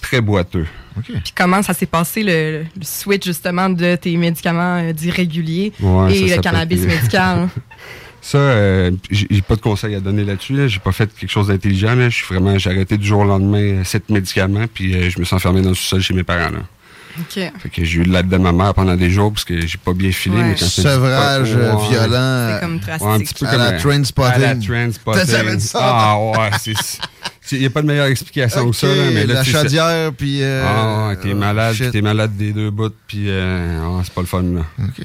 très 0.00 0.20
boiteux. 0.20 0.66
Puis 1.04 1.32
comment 1.36 1.62
ça 1.62 1.72
s'est 1.72 1.86
passé 1.86 2.22
le, 2.24 2.64
le 2.76 2.82
switch 2.82 3.24
justement 3.24 3.68
de 3.70 3.96
tes 3.96 4.16
médicaments 4.16 4.78
euh, 4.82 4.92
dits 4.92 5.10
réguliers 5.10 5.72
Ouais, 5.80 6.10
ça, 6.10 6.16
et 6.16 6.28
ça 6.30 6.36
le 6.36 6.42
cannabis 6.42 6.82
être- 6.82 6.88
médical? 6.96 7.38
hein? 7.38 7.50
Ça, 8.20 8.38
euh, 8.38 8.90
j'ai 9.10 9.42
pas 9.42 9.54
de 9.54 9.60
conseils 9.60 9.94
à 9.94 10.00
donner 10.00 10.24
là-dessus. 10.24 10.54
Là. 10.54 10.66
J'ai 10.66 10.78
pas 10.80 10.92
fait 10.92 11.14
quelque 11.14 11.30
chose 11.30 11.48
d'intelligent. 11.48 11.94
Je 11.94 12.08
suis 12.08 12.24
vraiment, 12.26 12.56
j'ai 12.58 12.70
arrêté 12.70 12.96
du 12.96 13.06
jour 13.06 13.20
au 13.20 13.24
lendemain 13.24 13.58
euh, 13.58 13.84
sept 13.84 14.08
médicaments, 14.08 14.64
puis 14.72 14.94
euh, 14.94 15.10
je 15.10 15.18
me 15.20 15.24
suis 15.26 15.36
enfermé 15.36 15.60
dans 15.60 15.68
le 15.68 15.74
sous-sol 15.74 16.00
chez 16.00 16.14
mes 16.14 16.22
parents. 16.22 16.50
Là. 16.50 16.60
OK. 17.20 17.52
Fait 17.58 17.68
que 17.70 17.84
j'ai 17.84 18.00
eu 18.00 18.02
l'aide 18.04 18.28
de 18.28 18.36
ma 18.36 18.52
mère 18.52 18.74
pendant 18.74 18.96
des 18.96 19.08
jours 19.10 19.32
parce 19.32 19.44
que 19.44 19.66
j'ai 19.66 19.78
pas 19.78 19.92
bien 19.92 20.10
filé. 20.10 20.36
Ouais. 20.36 20.42
Mais 20.44 20.54
quand 20.58 20.66
Sevrage 20.66 21.54
euh, 21.54 21.72
violent. 21.88 22.54
C'est 22.54 22.60
comme 22.60 22.74
Ouais, 22.76 22.80
un 22.82 22.98
drastique. 22.98 23.28
petit 23.28 23.44
peu 23.44 23.46
À 23.46 23.50
comme 23.52 23.60
la 23.60 23.68
un- 23.68 23.78
train 23.78 24.04
spotting. 24.04 24.32
À 24.34 24.38
la 24.38 24.54
train 24.56 24.92
spotting. 24.92 25.24
Ça 25.26 25.42
veut 25.42 25.56
dire 25.56 25.60
ça? 25.68 25.78
Ah 25.82 26.18
ouais, 26.18 26.50
c'est. 26.60 26.74
Il 27.52 27.60
n'y 27.60 27.66
a 27.66 27.70
pas 27.70 27.82
de 27.82 27.86
meilleure 27.86 28.06
explication 28.06 28.70
que 28.70 28.74
ça. 28.76 28.86
Là, 28.88 29.10
mais 29.12 29.26
là, 29.26 29.34
la 29.34 29.44
chaudière, 29.44 30.12
puis... 30.16 30.42
euh, 30.42 30.64
Ah, 30.66 31.08
ouais, 31.08 31.16
t'es 31.16 31.34
malade, 31.34 31.74
puis 31.78 31.90
t'es 31.90 32.00
malade 32.00 32.34
des 32.36 32.52
deux 32.52 32.70
bouts, 32.70 32.88
puis 33.06 33.26
euh, 33.28 33.80
ah, 33.82 34.00
c'est 34.02 34.14
pas 34.14 34.22
le 34.22 34.26
fun, 34.26 34.42
là. 34.42 34.62
OK. 34.82 35.04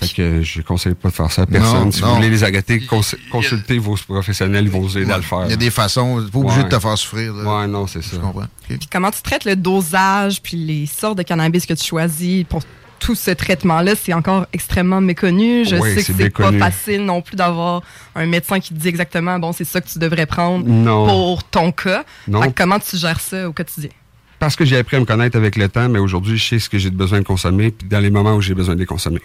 Fait 0.00 0.14
que 0.14 0.42
je 0.42 0.62
conseille 0.62 0.94
pas 0.94 1.10
de 1.10 1.14
faire 1.14 1.30
ça 1.30 1.42
à 1.42 1.46
personne. 1.46 1.84
Non, 1.84 1.90
si 1.92 2.00
non. 2.00 2.08
vous 2.08 2.14
voulez 2.16 2.30
les 2.30 2.86
cons- 2.86 3.00
consultez 3.30 3.78
vos 3.78 3.96
professionnels, 4.08 4.64
ils 4.64 4.70
vont 4.70 4.80
vous 4.80 4.96
aider 4.96 5.10
à 5.12 5.16
le 5.18 5.22
faire. 5.22 5.42
Il 5.44 5.50
y 5.50 5.54
a 5.54 5.56
des 5.56 5.70
façons, 5.70 6.26
pas 6.32 6.38
obligé 6.38 6.58
Ouais. 6.58 6.64
de 6.64 6.68
te 6.68 6.78
faire 6.78 6.96
souffrir. 6.98 7.34
là. 7.34 7.60
Ouais, 7.60 7.66
non, 7.66 7.86
c'est 7.86 8.02
ça. 8.02 8.10
Je 8.14 8.20
comprends. 8.20 8.42
OK. 8.42 8.48
Puis 8.66 8.88
comment 8.90 9.10
tu 9.10 9.20
traites 9.22 9.44
le 9.44 9.56
dosage 9.56 10.40
puis 10.42 10.56
les 10.56 10.86
sortes 10.86 11.18
de 11.18 11.22
cannabis 11.22 11.66
que 11.66 11.74
tu 11.74 11.84
choisis 11.84 12.44
pour 12.44 12.62
tout 12.98 13.14
ce 13.14 13.30
traitement-là, 13.30 13.94
c'est 13.94 14.12
encore 14.12 14.46
extrêmement 14.52 15.00
méconnu. 15.00 15.64
Je 15.64 15.76
Oui, 15.76 15.94
sais 15.94 16.04
que 16.04 16.12
c'est 16.18 16.30
pas 16.30 16.52
facile 16.52 17.04
non 17.04 17.22
plus 17.22 17.34
d'avoir 17.36 17.82
un 18.14 18.26
médecin 18.26 18.60
qui 18.60 18.74
te 18.74 18.78
dit 18.78 18.88
exactement 18.88 19.38
bon 19.38 19.52
c'est 19.52 19.64
ça 19.64 19.80
que 19.80 19.88
tu 19.88 19.98
devrais 19.98 20.26
prendre 20.26 20.66
Non. 20.66 21.06
pour 21.06 21.44
ton 21.44 21.72
cas. 21.72 22.04
Non. 22.28 22.42
Fait 22.42 22.48
que 22.48 22.54
comment 22.62 22.78
tu 22.78 22.96
gères 22.98 23.20
ça 23.20 23.48
au 23.48 23.52
quotidien? 23.54 23.88
Parce 24.38 24.56
que 24.56 24.64
j'ai 24.64 24.76
appris 24.78 24.96
à 24.96 25.00
me 25.00 25.04
connaître 25.06 25.36
avec 25.36 25.56
le 25.56 25.68
temps, 25.68 25.88
mais 25.90 25.98
aujourd'hui, 25.98 26.38
je 26.38 26.46
sais 26.48 26.58
ce 26.58 26.68
que 26.70 26.78
j'ai 26.78 26.90
besoin 26.90 27.20
de 27.20 27.24
consommer, 27.26 27.70
puis 27.70 27.86
dans 27.88 28.00
les 28.00 28.08
moments 28.10 28.34
où 28.34 28.40
j'ai 28.40 28.54
besoin 28.54 28.74
de 28.74 28.80
les 28.80 28.86
consommer. 28.86 29.20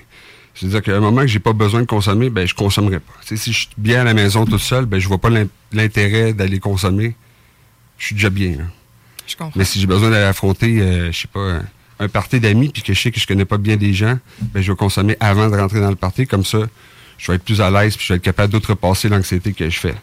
C'est-à-dire 0.55 0.81
qu'à 0.81 0.95
un 0.95 1.01
moment 1.01 1.21
que 1.21 1.27
j'ai 1.27 1.39
pas 1.39 1.53
besoin 1.53 1.81
de 1.81 1.85
consommer, 1.85 2.29
ben 2.29 2.47
je 2.47 2.55
consommerai 2.55 2.99
pas. 2.99 3.13
si 3.23 3.51
je 3.51 3.57
suis 3.59 3.69
bien 3.77 4.01
à 4.01 4.03
la 4.05 4.13
maison 4.13 4.45
tout 4.45 4.57
seul, 4.57 4.85
ben 4.85 4.99
je 4.99 5.07
vois 5.07 5.17
pas 5.17 5.29
l'intérêt 5.73 6.33
d'aller 6.33 6.59
consommer. 6.59 7.13
Je 7.97 8.05
suis 8.05 8.15
déjà 8.15 8.29
bien. 8.29 8.57
Je 9.27 9.35
comprends. 9.35 9.51
Mais 9.55 9.65
si 9.65 9.79
j'ai 9.79 9.87
besoin 9.87 10.09
d'aller 10.09 10.25
affronter, 10.25 10.79
euh, 10.81 11.11
je 11.11 11.21
sais 11.21 11.27
pas, 11.27 11.59
un, 11.99 12.07
party 12.07 12.39
d'amis, 12.39 12.69
puis 12.69 12.83
que 12.83 12.93
je 12.93 12.99
sais 12.99 13.11
que 13.11 13.19
je 13.19 13.27
connais 13.27 13.45
pas 13.45 13.57
bien 13.57 13.75
des 13.75 13.93
gens, 13.93 14.17
ben 14.41 14.61
je 14.61 14.71
vais 14.71 14.77
consommer 14.77 15.17
avant 15.19 15.49
de 15.49 15.57
rentrer 15.57 15.81
dans 15.81 15.89
le 15.89 15.95
party. 15.95 16.25
Comme 16.25 16.45
ça, 16.45 16.59
je 17.17 17.31
vais 17.31 17.35
être 17.35 17.43
plus 17.43 17.59
à 17.59 17.69
l'aise, 17.69 17.97
puis 17.97 18.05
je 18.07 18.13
vais 18.13 18.17
être 18.17 18.23
capable 18.23 18.53
d'outrepasser 18.53 19.09
l'anxiété 19.09 19.51
que 19.51 19.69
je 19.69 19.79
fais. 19.79 19.95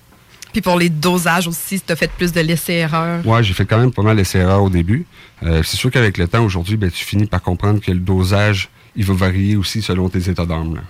Puis 0.53 0.61
pour 0.61 0.79
les 0.79 0.91
dosages 0.91 1.49
aussi, 1.49 1.81
tu 1.81 1.93
as 1.93 1.97
fait 1.97 2.11
plus 2.11 2.33
de 2.33 2.41
laisser-erreur. 2.41 3.23
Oui, 3.25 3.43
j'ai 3.43 3.55
fait 3.55 3.65
quand 3.65 3.79
même 3.79 3.93
pas 3.93 4.03
mal 4.03 4.17
d'essais-erreurs 4.17 4.63
au 4.63 4.69
début. 4.69 5.07
Euh, 5.43 5.63
c'est 5.63 5.79
sûr 5.79 5.91
qu'avec 5.91 6.19
le 6.19 6.29
temps, 6.29 6.45
aujourd'hui, 6.45 6.77
ben, 6.77 6.91
tu 6.91 7.05
finis 7.05 7.25
par 7.25 7.41
comprendre 7.41 7.81
que 7.81 7.91
le 7.91 8.01
dosage, 8.01 8.69
il 8.97 9.05
va 9.05 9.15
varier 9.15 9.57
aussi 9.57 9.83
selon 9.83 10.09
tes 10.09 10.29
états 10.29 10.47
d'âme. 10.47 10.81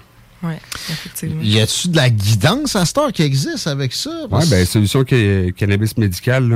Oui, 0.42 0.54
effectivement. 0.90 1.40
Y 1.42 1.60
a-tu 1.60 1.88
de 1.88 1.96
la 1.96 2.10
guidance 2.10 2.74
à 2.74 2.84
Star 2.84 3.12
qui 3.12 3.22
existe 3.22 3.66
avec 3.66 3.92
ça? 3.92 4.26
Oui, 4.30 4.48
bien, 4.48 4.64
Solution 4.64 5.04
Cannabis 5.04 5.96
Médical, 5.96 6.52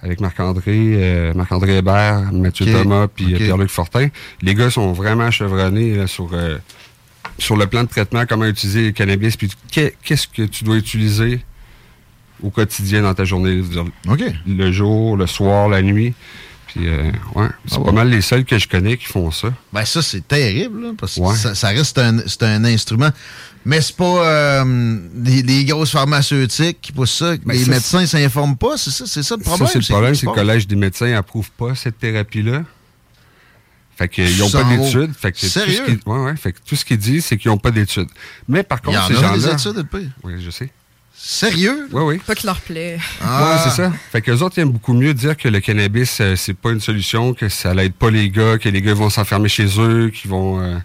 avec 0.00 0.20
Marc-André, 0.20 0.76
euh, 0.76 1.34
Marc-André 1.34 1.78
Hébert, 1.78 2.32
Mathieu 2.32 2.66
Thomas, 2.66 3.08
puis 3.08 3.34
euh, 3.34 3.38
Pierre-Luc 3.38 3.70
Fortin. 3.70 4.08
Les 4.40 4.54
gars 4.54 4.70
sont 4.70 4.92
vraiment 4.92 5.30
chevronnés 5.30 6.06
sur, 6.06 6.30
sur 7.38 7.56
le 7.56 7.66
plan 7.66 7.82
de 7.82 7.88
traitement, 7.88 8.24
comment 8.26 8.46
utiliser 8.46 8.86
le 8.86 8.92
cannabis, 8.92 9.36
puis 9.36 9.50
qu'est-ce 9.70 10.28
que 10.28 10.42
tu 10.42 10.62
dois 10.62 10.76
utiliser 10.76 11.40
au 12.42 12.50
quotidien 12.50 13.02
dans 13.02 13.14
ta 13.14 13.24
journée. 13.24 13.62
Le 14.46 14.72
jour, 14.72 15.16
le 15.16 15.26
soir, 15.26 15.68
la 15.68 15.82
nuit. 15.82 16.14
Puis, 16.72 16.86
euh, 16.86 17.10
ouais, 17.34 17.48
c'est 17.66 17.78
ah 17.80 17.84
pas 17.84 17.90
mal 17.90 18.10
les 18.10 18.20
seuls 18.20 18.44
que 18.44 18.56
je 18.56 18.68
connais 18.68 18.96
qui 18.96 19.06
font 19.06 19.32
ça. 19.32 19.52
Ben, 19.72 19.84
ça, 19.84 20.02
c'est 20.02 20.26
terrible, 20.26 20.94
parce 20.96 21.16
que 21.16 21.54
ça, 21.54 21.68
reste 21.68 21.98
un, 21.98 22.18
un 22.42 22.64
instrument. 22.64 23.10
Mais 23.64 23.80
c'est 23.80 23.96
pas 23.96 24.04
euh, 24.24 24.98
les, 25.16 25.64
grosses 25.64 25.90
pharmaceutiques 25.90 26.80
qui 26.80 26.92
poussent 26.92 27.18
ça. 27.18 27.36
Ben, 27.44 27.54
les 27.54 27.66
médecins 27.66 28.06
s'informent 28.06 28.56
pas, 28.56 28.76
c'est 28.76 28.90
ça, 28.90 29.04
c'est 29.06 29.24
ça 29.24 29.36
le 29.36 29.42
problème. 29.42 29.66
Ça, 29.66 29.72
c'est 29.72 29.78
le 29.80 29.92
problème, 29.92 30.14
c'est 30.14 30.26
que 30.26 30.30
le 30.30 30.36
Collège 30.36 30.66
des 30.68 30.76
médecins 30.76 31.10
n'approuve 31.10 31.50
pas 31.50 31.74
cette 31.74 31.98
thérapie-là. 31.98 32.62
Fait 33.96 34.08
qu'ils 34.08 34.38
n'ont 34.38 34.48
pas 34.48 34.64
d'études. 34.64 35.12
Fait 35.14 35.32
que 35.32 35.38
Sérieux? 35.38 35.82
Tout 35.84 35.92
ce 35.92 35.96
qui, 35.96 36.08
ouais, 36.08 36.18
ouais, 36.20 36.36
fait 36.36 36.52
que 36.52 36.58
tout 36.64 36.76
ce 36.76 36.84
qu'ils 36.84 36.96
disent, 36.96 37.26
c'est 37.26 37.36
qu'ils 37.36 37.50
n'ont 37.50 37.58
pas 37.58 37.70
d'études. 37.70 38.08
Mais 38.48 38.62
par 38.62 38.80
contre, 38.80 39.08
ces 39.08 39.14
gens-là. 39.14 39.36
des 39.36 39.48
études, 39.48 39.86
Oui, 40.22 40.34
je 40.38 40.50
sais. 40.50 40.70
Sérieux? 41.22 41.86
Oui, 41.92 42.02
oui. 42.02 42.18
Pas 42.26 42.34
qu'il 42.34 42.46
leur 42.46 42.60
plaît. 42.60 42.98
Ah. 43.20 43.52
Oui, 43.52 43.60
c'est 43.62 43.82
ça. 43.82 43.92
Fait 44.10 44.22
que 44.22 44.30
les 44.30 44.42
autres 44.42 44.58
aiment 44.58 44.70
beaucoup 44.70 44.94
mieux 44.94 45.12
dire 45.12 45.36
que 45.36 45.48
le 45.48 45.60
cannabis, 45.60 46.18
euh, 46.20 46.34
c'est 46.34 46.54
pas 46.54 46.70
une 46.70 46.80
solution, 46.80 47.34
que 47.34 47.50
ça 47.50 47.74
l'aide 47.74 47.92
pas 47.92 48.10
les 48.10 48.30
gars, 48.30 48.56
que 48.56 48.70
les 48.70 48.80
gars 48.80 48.94
vont 48.94 49.10
s'enfermer 49.10 49.50
chez 49.50 49.66
eux, 49.78 50.08
qu'ils 50.08 50.30
vont. 50.30 50.60
Euh... 50.60 50.78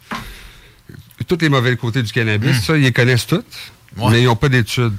Tous 1.25 1.37
les 1.39 1.47
mauvais 1.47 1.77
côtés 1.77 2.03
du 2.03 2.11
cannabis, 2.11 2.57
hmm. 2.57 2.61
ça, 2.61 2.77
ils 2.77 2.83
les 2.83 2.91
connaissent 2.91 3.25
toutes, 3.25 3.45
mais 3.95 4.21
ils 4.21 4.25
n'ont 4.25 4.35
pas 4.35 4.49
d'études. 4.49 4.93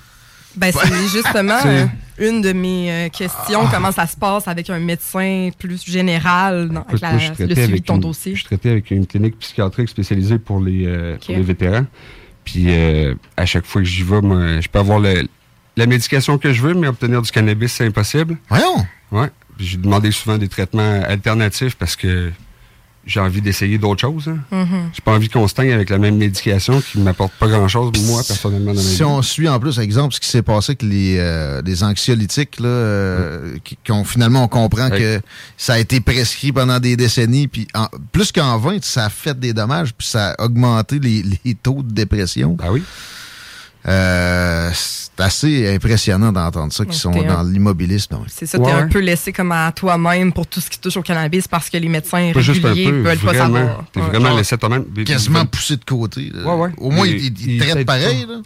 Ben, 0.56 0.72
c'est 0.72 1.08
justement 1.08 1.58
euh, 1.66 1.84
une 2.18 2.40
de 2.40 2.52
mes 2.54 2.90
euh, 2.90 3.08
questions. 3.10 3.60
Ah. 3.66 3.70
Comment 3.70 3.92
ça 3.92 4.06
se 4.06 4.16
passe 4.16 4.48
avec 4.48 4.70
un 4.70 4.78
médecin 4.78 5.50
plus 5.58 5.84
général 5.84 6.70
dans 6.70 6.86
avec 6.88 7.38
le 7.38 7.54
suivi 7.54 7.80
de 7.80 7.84
ton 7.84 7.98
dossier? 7.98 8.32
Je 8.32 8.38
suis 8.38 8.46
traité 8.46 8.70
avec 8.70 8.90
une 8.90 9.06
clinique 9.06 9.38
psychiatrique 9.38 9.90
spécialisée 9.90 10.38
pour 10.38 10.60
les, 10.60 11.18
pour 11.24 11.34
les 11.34 11.42
vétérans. 11.42 11.84
Puis 12.46 12.66
euh, 12.68 13.14
à 13.36 13.44
chaque 13.44 13.66
fois 13.66 13.82
que 13.82 13.88
j'y 13.88 14.02
vais, 14.02 14.22
moi, 14.22 14.60
je 14.60 14.68
peux 14.68 14.78
avoir 14.78 14.98
la 15.00 15.86
médication 15.86 16.38
que 16.38 16.52
je 16.54 16.62
veux, 16.62 16.72
mais 16.72 16.86
obtenir 16.86 17.20
du 17.20 17.30
cannabis, 17.30 17.72
c'est 17.72 17.84
impossible. 17.84 18.38
Voyons! 18.48 18.86
Ouais. 19.12 19.28
J'ai 19.58 19.76
demandé 19.76 20.10
souvent 20.10 20.38
des 20.38 20.48
traitements 20.48 21.02
alternatifs 21.06 21.74
parce 21.76 21.96
que 21.96 22.30
j'ai 23.06 23.20
envie 23.20 23.40
d'essayer 23.40 23.78
d'autres 23.78 24.00
choses. 24.00 24.28
Hein. 24.28 24.66
J'ai 24.92 25.00
pas 25.02 25.12
envie 25.12 25.28
qu'on 25.28 25.46
se 25.46 25.54
teigne 25.54 25.72
avec 25.72 25.90
la 25.90 25.98
même 25.98 26.16
médication 26.16 26.80
qui 26.80 26.98
ne 26.98 27.04
m'apporte 27.04 27.32
pas 27.34 27.46
grand-chose, 27.46 27.92
moi, 28.04 28.22
personnellement, 28.26 28.72
dans 28.72 28.82
ma 28.82 28.88
Si 28.88 29.04
on 29.04 29.22
suit 29.22 29.48
en 29.48 29.60
plus, 29.60 29.78
exemple, 29.78 30.14
ce 30.14 30.20
qui 30.20 30.28
s'est 30.28 30.42
passé 30.42 30.72
avec 30.72 30.82
les, 30.82 31.16
euh, 31.18 31.62
anxiolytiques, 31.82 32.58
là, 32.58 32.68
euh, 32.68 33.56
qui, 33.62 33.78
finalement, 34.04 34.42
on 34.44 34.48
comprend 34.48 34.90
que 34.90 35.20
ça 35.56 35.74
a 35.74 35.78
été 35.78 36.00
prescrit 36.00 36.52
pendant 36.52 36.80
des 36.80 36.96
décennies, 36.96 37.46
puis 37.46 37.68
plus 38.10 38.32
qu'en 38.32 38.58
20, 38.58 38.82
ça 38.82 39.06
a 39.06 39.08
fait 39.08 39.38
des 39.38 39.52
dommages, 39.52 39.94
puis 39.94 40.06
ça 40.06 40.32
a 40.32 40.44
augmenté 40.44 40.98
les, 40.98 41.24
les 41.44 41.54
taux 41.54 41.82
de 41.82 41.92
dépression. 41.92 42.56
Ah 42.60 42.72
oui? 42.72 42.82
Euh, 43.88 44.70
c'est 44.72 45.20
assez 45.20 45.74
impressionnant 45.74 46.32
d'entendre 46.32 46.72
ça, 46.72 46.84
qui 46.84 46.98
sont 46.98 47.10
dans 47.10 47.42
l'immobilisme. 47.42 48.18
C'est 48.28 48.46
ça, 48.46 48.58
tu 48.58 48.64
es 48.64 48.72
un 48.72 48.88
peu 48.88 48.98
laissé 48.98 49.32
comme 49.32 49.52
à 49.52 49.70
toi-même 49.72 50.32
pour 50.32 50.46
tout 50.46 50.60
ce 50.60 50.68
qui 50.68 50.78
touche 50.78 50.96
au 50.96 51.02
cannabis 51.02 51.46
parce 51.46 51.70
que 51.70 51.76
les 51.76 51.88
médecins 51.88 52.32
pas 52.32 52.40
réguliers 52.40 52.92
ne 52.92 53.02
veulent 53.02 53.18
pas 53.18 53.34
savoir. 53.34 53.84
T'es 53.92 54.00
vraiment 54.00 54.36
laissé 54.36 54.54
à 54.54 54.58
toi-même. 54.58 54.84
Quasiment 55.04 55.46
poussé 55.46 55.76
de 55.76 55.84
côté. 55.84 56.32
Au 56.78 56.90
moins, 56.90 57.06
ils, 57.06 57.58
traitent 57.58 57.86
pareil. 57.86 58.26
Là. 58.28 58.36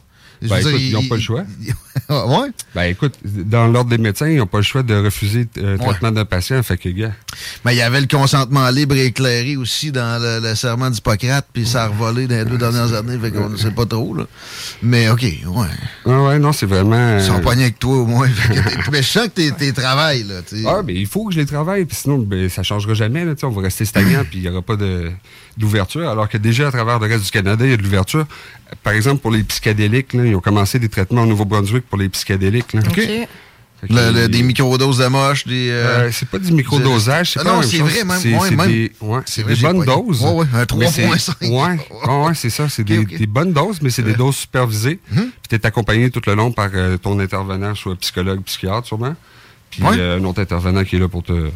Ben, 0.43 0.59
écoute, 0.59 0.81
ils 0.81 0.93
n'ont 0.93 1.09
pas 1.09 1.17
le 1.17 1.21
choix. 1.21 1.45
Ah, 2.13 2.27
ouais? 2.27 2.49
Ben 2.75 2.85
écoute, 2.85 3.15
dans 3.25 3.69
l'ordre 3.69 3.91
des 3.91 3.99
médecins, 3.99 4.29
ils 4.29 4.39
n'ont 4.39 4.47
pas 4.47 4.59
le 4.59 4.65
choix 4.65 4.83
de 4.83 4.95
refuser 4.97 5.47
le 5.55 5.77
traitement 5.77 6.11
d'un 6.11 6.25
patient. 6.25 6.61
Fait 6.61 6.77
que, 6.77 6.89
gars. 6.89 7.13
Mais 7.65 7.75
il 7.75 7.79
y 7.79 7.83
avait 7.83 8.01
le 8.01 8.09
consentement 8.09 8.69
libre 8.71 8.97
et 8.97 9.07
éclairé 9.07 9.57
aussi 9.57 9.93
dans 9.93 10.21
le, 10.21 10.55
serment 10.57 10.91
d'Hippocrate, 10.91 11.47
puis 11.53 11.67
ça 11.67 11.85
a 11.85 11.87
revolé 11.87 12.27
dans 12.27 12.37
les 12.37 12.45
deux 12.45 12.59
dernières 12.59 12.95
années, 12.95 13.17
fait 13.17 13.31
qu'on 13.31 13.51
ne 13.51 13.57
sait 13.57 13.71
pas 13.71 13.87
trop. 13.87 14.13
Là. 14.15 14.27
Mais 14.83 15.09
OK, 15.09 15.23
ouais. 15.23 15.67
Ah 16.05 16.23
ouais, 16.23 16.39
non, 16.41 16.53
c'est 16.53 16.67
vraiment. 16.67 17.19
Ils 17.19 17.25
sont 17.25 17.39
euh, 17.39 17.41
poignés 17.41 17.65
avec 17.65 17.79
toi 17.79 17.99
au 17.99 18.07
moins. 18.07 18.29
mais 18.93 19.03
je 19.03 19.09
sens 19.09 19.29
que 19.29 19.51
t'es 19.51 19.73
travailles, 19.73 20.25
là. 20.25 20.41
Ah, 20.67 20.83
ben 20.83 20.97
il 20.97 21.07
faut 21.07 21.27
que 21.27 21.35
je 21.35 21.39
les 21.39 21.47
travaille, 21.47 21.85
puis 21.85 21.97
sinon, 21.97 22.19
ben, 22.19 22.49
ça 22.49 22.63
ne 22.63 22.67
changera 22.67 22.95
jamais. 22.95 23.25
Là, 23.25 23.35
on 23.45 23.51
va 23.51 23.63
rester 23.63 23.85
stagnant, 23.85 24.25
puis 24.29 24.41
il 24.41 24.43
n'y 24.43 24.49
aura 24.49 24.63
pas 24.63 24.77
d'ouverture. 25.57 26.09
Alors 26.09 26.29
que 26.29 26.39
déjà, 26.39 26.69
à 26.69 26.71
travers 26.71 26.99
le 26.99 27.07
reste 27.07 27.25
du 27.25 27.31
Canada, 27.31 27.65
il 27.65 27.71
y 27.71 27.75
a 27.75 27.77
de 27.77 27.83
l'ouverture. 27.83 28.27
Par 28.83 28.93
exemple, 28.93 29.21
pour 29.21 29.31
les 29.31 29.43
psychédéliques, 29.43 30.13
là, 30.15 30.25
ils 30.25 30.35
ont 30.35 30.41
commencé 30.41 30.79
des 30.79 30.89
traitements 30.89 31.23
au 31.23 31.27
Nouveau-Brunswick 31.27 31.87
pour 31.89 31.99
les 31.99 32.09
psychédéliques. 32.09 32.73
Là. 32.73 32.81
OK. 32.89 33.29
Le, 33.89 34.27
des 34.27 34.43
microdoses 34.43 34.99
de 34.99 35.07
moche, 35.07 35.47
des. 35.47 35.71
Euh, 35.71 35.87
euh, 35.87 36.11
c'est 36.13 36.29
pas 36.29 36.39
du 36.39 36.53
microdosage, 36.53 37.33
c'est 37.33 37.41
ah 37.41 37.45
pas 37.45 37.53
Non, 37.53 37.63
c'est 37.63 37.79
vrai, 37.79 38.05
même. 38.05 38.19
C'est 38.19 38.29
des, 38.67 38.93
ouais, 39.01 39.21
des 39.47 39.63
bonnes 39.63 39.85
doses. 39.85 40.23
Ouais, 40.23 40.33
ouais, 40.33 40.47
un 40.53 40.65
3.5. 40.65 41.49
Ouais, 41.51 42.27
ouais, 42.27 42.35
c'est 42.35 42.51
ça. 42.51 42.69
C'est 42.69 42.85
des, 42.85 43.05
des, 43.05 43.27
bonnes 43.27 43.53
doses, 43.55 43.81
mais 43.81 43.89
c'est 43.89 44.03
des 44.03 44.13
doses 44.13 44.37
supervisées. 44.37 45.01
Hum. 45.17 45.31
Puis 45.31 45.49
tu 45.49 45.55
es 45.55 45.67
accompagné 45.67 46.11
tout 46.11 46.21
le 46.27 46.35
long 46.35 46.53
par 46.53 46.69
euh, 46.75 46.99
ton 46.99 47.19
intervenant, 47.21 47.75
soit 47.75 47.97
psychologue, 47.97 48.43
psychiatre, 48.43 48.87
sûrement. 48.87 49.15
Puis 49.71 49.83
un 49.83 50.23
autre 50.25 50.43
intervenant 50.43 50.85
qui 50.85 50.97
est 50.97 50.99
là 50.99 51.09
pour 51.09 51.23
te 51.23 51.51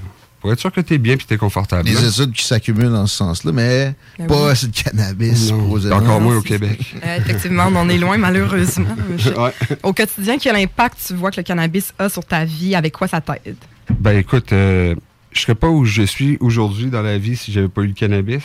pour 0.45 0.53
être 0.53 0.61
sûr 0.61 0.71
que 0.71 0.83
tu 0.83 0.93
es 0.93 0.99
bien 0.99 1.15
et 1.15 1.17
tu 1.17 1.33
es 1.33 1.39
confortable. 1.39 1.85
Des 1.85 2.07
études 2.07 2.33
qui 2.33 2.45
s'accumulent 2.45 2.91
dans 2.91 3.07
ce 3.07 3.17
sens-là, 3.17 3.51
mais 3.51 3.95
ben 4.19 4.27
pas 4.27 4.51
assez 4.51 4.67
de 4.67 4.77
cannabis. 4.77 5.51
encore 5.51 6.21
moins 6.21 6.37
au 6.37 6.43
Québec. 6.43 6.95
Euh, 7.03 7.17
effectivement, 7.17 7.69
on 7.71 7.77
en 7.77 7.89
est 7.89 7.97
loin, 7.97 8.19
malheureusement. 8.19 8.95
Au 9.83 9.95
quotidien, 9.95 10.37
quel 10.39 10.57
impact 10.57 10.99
tu 11.07 11.15
vois 11.15 11.31
que 11.31 11.39
le 11.39 11.45
cannabis 11.45 11.95
a 11.99 12.11
sur 12.11 12.27
ta 12.27 12.45
vie? 12.45 12.75
Avec 12.75 12.93
quoi 12.93 13.09
ça 13.09 13.23
t'aide? 13.23 13.57
Ben 13.99 14.19
écoute, 14.19 14.53
euh, 14.53 14.95
je 15.33 15.41
serais 15.41 15.55
pas 15.55 15.69
où 15.69 15.87
je 15.87 16.03
suis 16.03 16.37
aujourd'hui 16.41 16.89
dans 16.89 17.01
la 17.01 17.17
vie 17.17 17.37
si 17.37 17.51
j'avais 17.51 17.69
pas 17.69 17.81
eu 17.81 17.87
le 17.87 17.95
cannabis. 17.95 18.43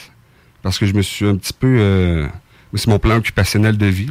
Parce 0.61 0.79
que 0.79 0.85
je 0.85 0.93
me 0.93 1.01
suis 1.01 1.27
un 1.27 1.35
petit 1.35 1.51
peu... 1.51 1.79
Euh, 1.81 2.27
c'est 2.75 2.87
mon 2.87 2.99
plan 2.99 3.17
occupationnel 3.17 3.77
de 3.77 3.87
vie. 3.87 4.07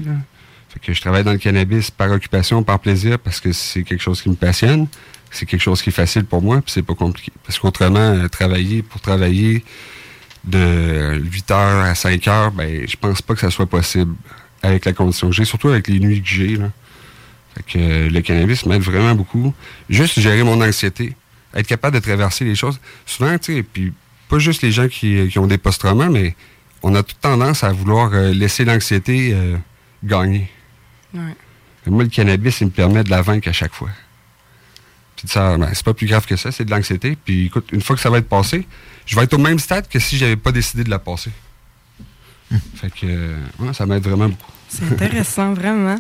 Fait 0.69 0.79
que 0.79 0.93
je 0.93 1.01
travaille 1.01 1.25
dans 1.25 1.33
le 1.33 1.39
cannabis 1.39 1.91
par 1.91 2.11
occupation, 2.11 2.63
par 2.63 2.81
plaisir, 2.81 3.19
parce 3.19 3.41
que 3.41 3.53
c'est 3.53 3.83
quelque 3.83 4.03
chose 4.03 4.21
qui 4.21 4.29
me 4.29 4.35
passionne 4.35 4.89
c'est 5.31 5.47
quelque 5.47 5.61
chose 5.61 5.83
qui 5.83 5.91
est 5.91 5.93
facile 5.93 6.25
pour 6.25 6.43
moi, 6.43 6.61
puis 6.61 6.73
c'est 6.73 6.83
pas 6.83 6.95
compliqué. 6.95 7.33
Parce 7.45 7.59
qu'autrement, 7.59 7.99
euh, 7.99 8.29
travailler 8.29 8.83
pour 8.83 9.01
travailler 9.01 9.65
de 10.45 11.21
8 11.23 11.51
heures 11.51 11.85
à 11.85 11.95
5 11.95 12.29
heures, 12.29 12.53
ben, 12.53 12.89
je 12.89 12.97
pense 12.97 13.23
pas 13.23 13.35
que 13.35 13.41
ça 13.41 13.51
soit 13.51 13.67
possible 13.67 14.15
avec 14.63 14.85
la 14.85 14.93
condition 14.93 15.29
que 15.29 15.35
j'ai, 15.35 15.45
surtout 15.45 15.69
avec 15.69 15.89
les 15.89 16.01
nuits 16.01 16.23
que 16.23 16.29
j'ai. 16.29 16.57
Là. 16.57 16.71
Fait 17.55 17.63
que 17.63 17.79
euh, 17.79 18.11
le 18.11 18.21
cannabis 18.21 18.65
m'aide 18.67 18.83
vraiment 18.83 19.15
beaucoup. 19.15 19.53
Juste 19.91 20.19
gérer 20.19 20.43
mon 20.43 20.61
anxiété, 20.61 21.15
être 21.55 21.67
capable 21.67 21.97
de 21.97 22.01
traverser 22.01 22.45
les 22.45 22.55
choses. 22.55 22.81
Souvent, 23.05 23.37
tu 23.39 23.57
sais, 23.57 23.63
puis 23.63 23.93
pas 24.29 24.39
juste 24.39 24.63
les 24.63 24.73
gens 24.73 24.89
qui, 24.89 25.33
ont 25.37 25.47
des 25.47 25.59
post-traumas, 25.59 26.09
mais 26.09 26.35
on 26.83 26.95
a 26.95 27.03
toute 27.03 27.21
tendance 27.21 27.65
à 27.65 27.73
vouloir 27.73 28.13
euh, 28.13 28.33
laisser 28.33 28.65
l'anxiété 28.65 29.35
gagner. 30.05 30.51
Moi, 31.87 32.05
le 32.05 32.11
cannabis, 32.11 32.61
il 32.61 32.67
me 32.67 32.71
permet 32.71 33.03
de 33.03 33.11
la 33.11 33.23
vaincre 33.23 33.49
à 33.49 33.53
chaque 33.53 33.75
fois. 33.75 33.89
Puis 35.19 35.27
ça, 35.29 35.57
ben, 35.59 35.69
c'est 35.73 35.85
pas 35.85 35.95
plus 35.95 36.07
grave 36.07 36.27
que 36.27 36.37
ça, 36.37 36.53
c'est 36.53 36.65
de 36.65 36.71
l'anxiété. 36.71 37.17
Puis 37.25 37.47
écoute, 37.47 37.69
une 37.73 37.81
fois 37.81 37.97
que 37.97 38.03
ça 38.03 38.09
va 38.09 38.19
être 38.19 38.29
passé, 38.29 38.67
je 39.05 39.17
vais 39.17 39.25
être 39.25 39.35
au 39.35 39.39
même 39.39 39.59
stade 39.59 39.89
que 39.89 39.99
si 39.99 40.17
j'avais 40.17 40.37
pas 40.37 40.53
décidé 40.53 40.85
de 40.85 40.91
la 40.91 41.01
passer. 41.01 41.31
Hmm. 42.51 42.59
Fait 42.77 42.91
que 42.91 43.07
euh, 43.07 43.73
ça 43.73 43.85
m'aide 43.85 44.05
vraiment 44.05 44.29
beaucoup. 44.29 44.53
C'est 44.69 44.85
intéressant, 44.85 45.55
vraiment. 45.55 45.99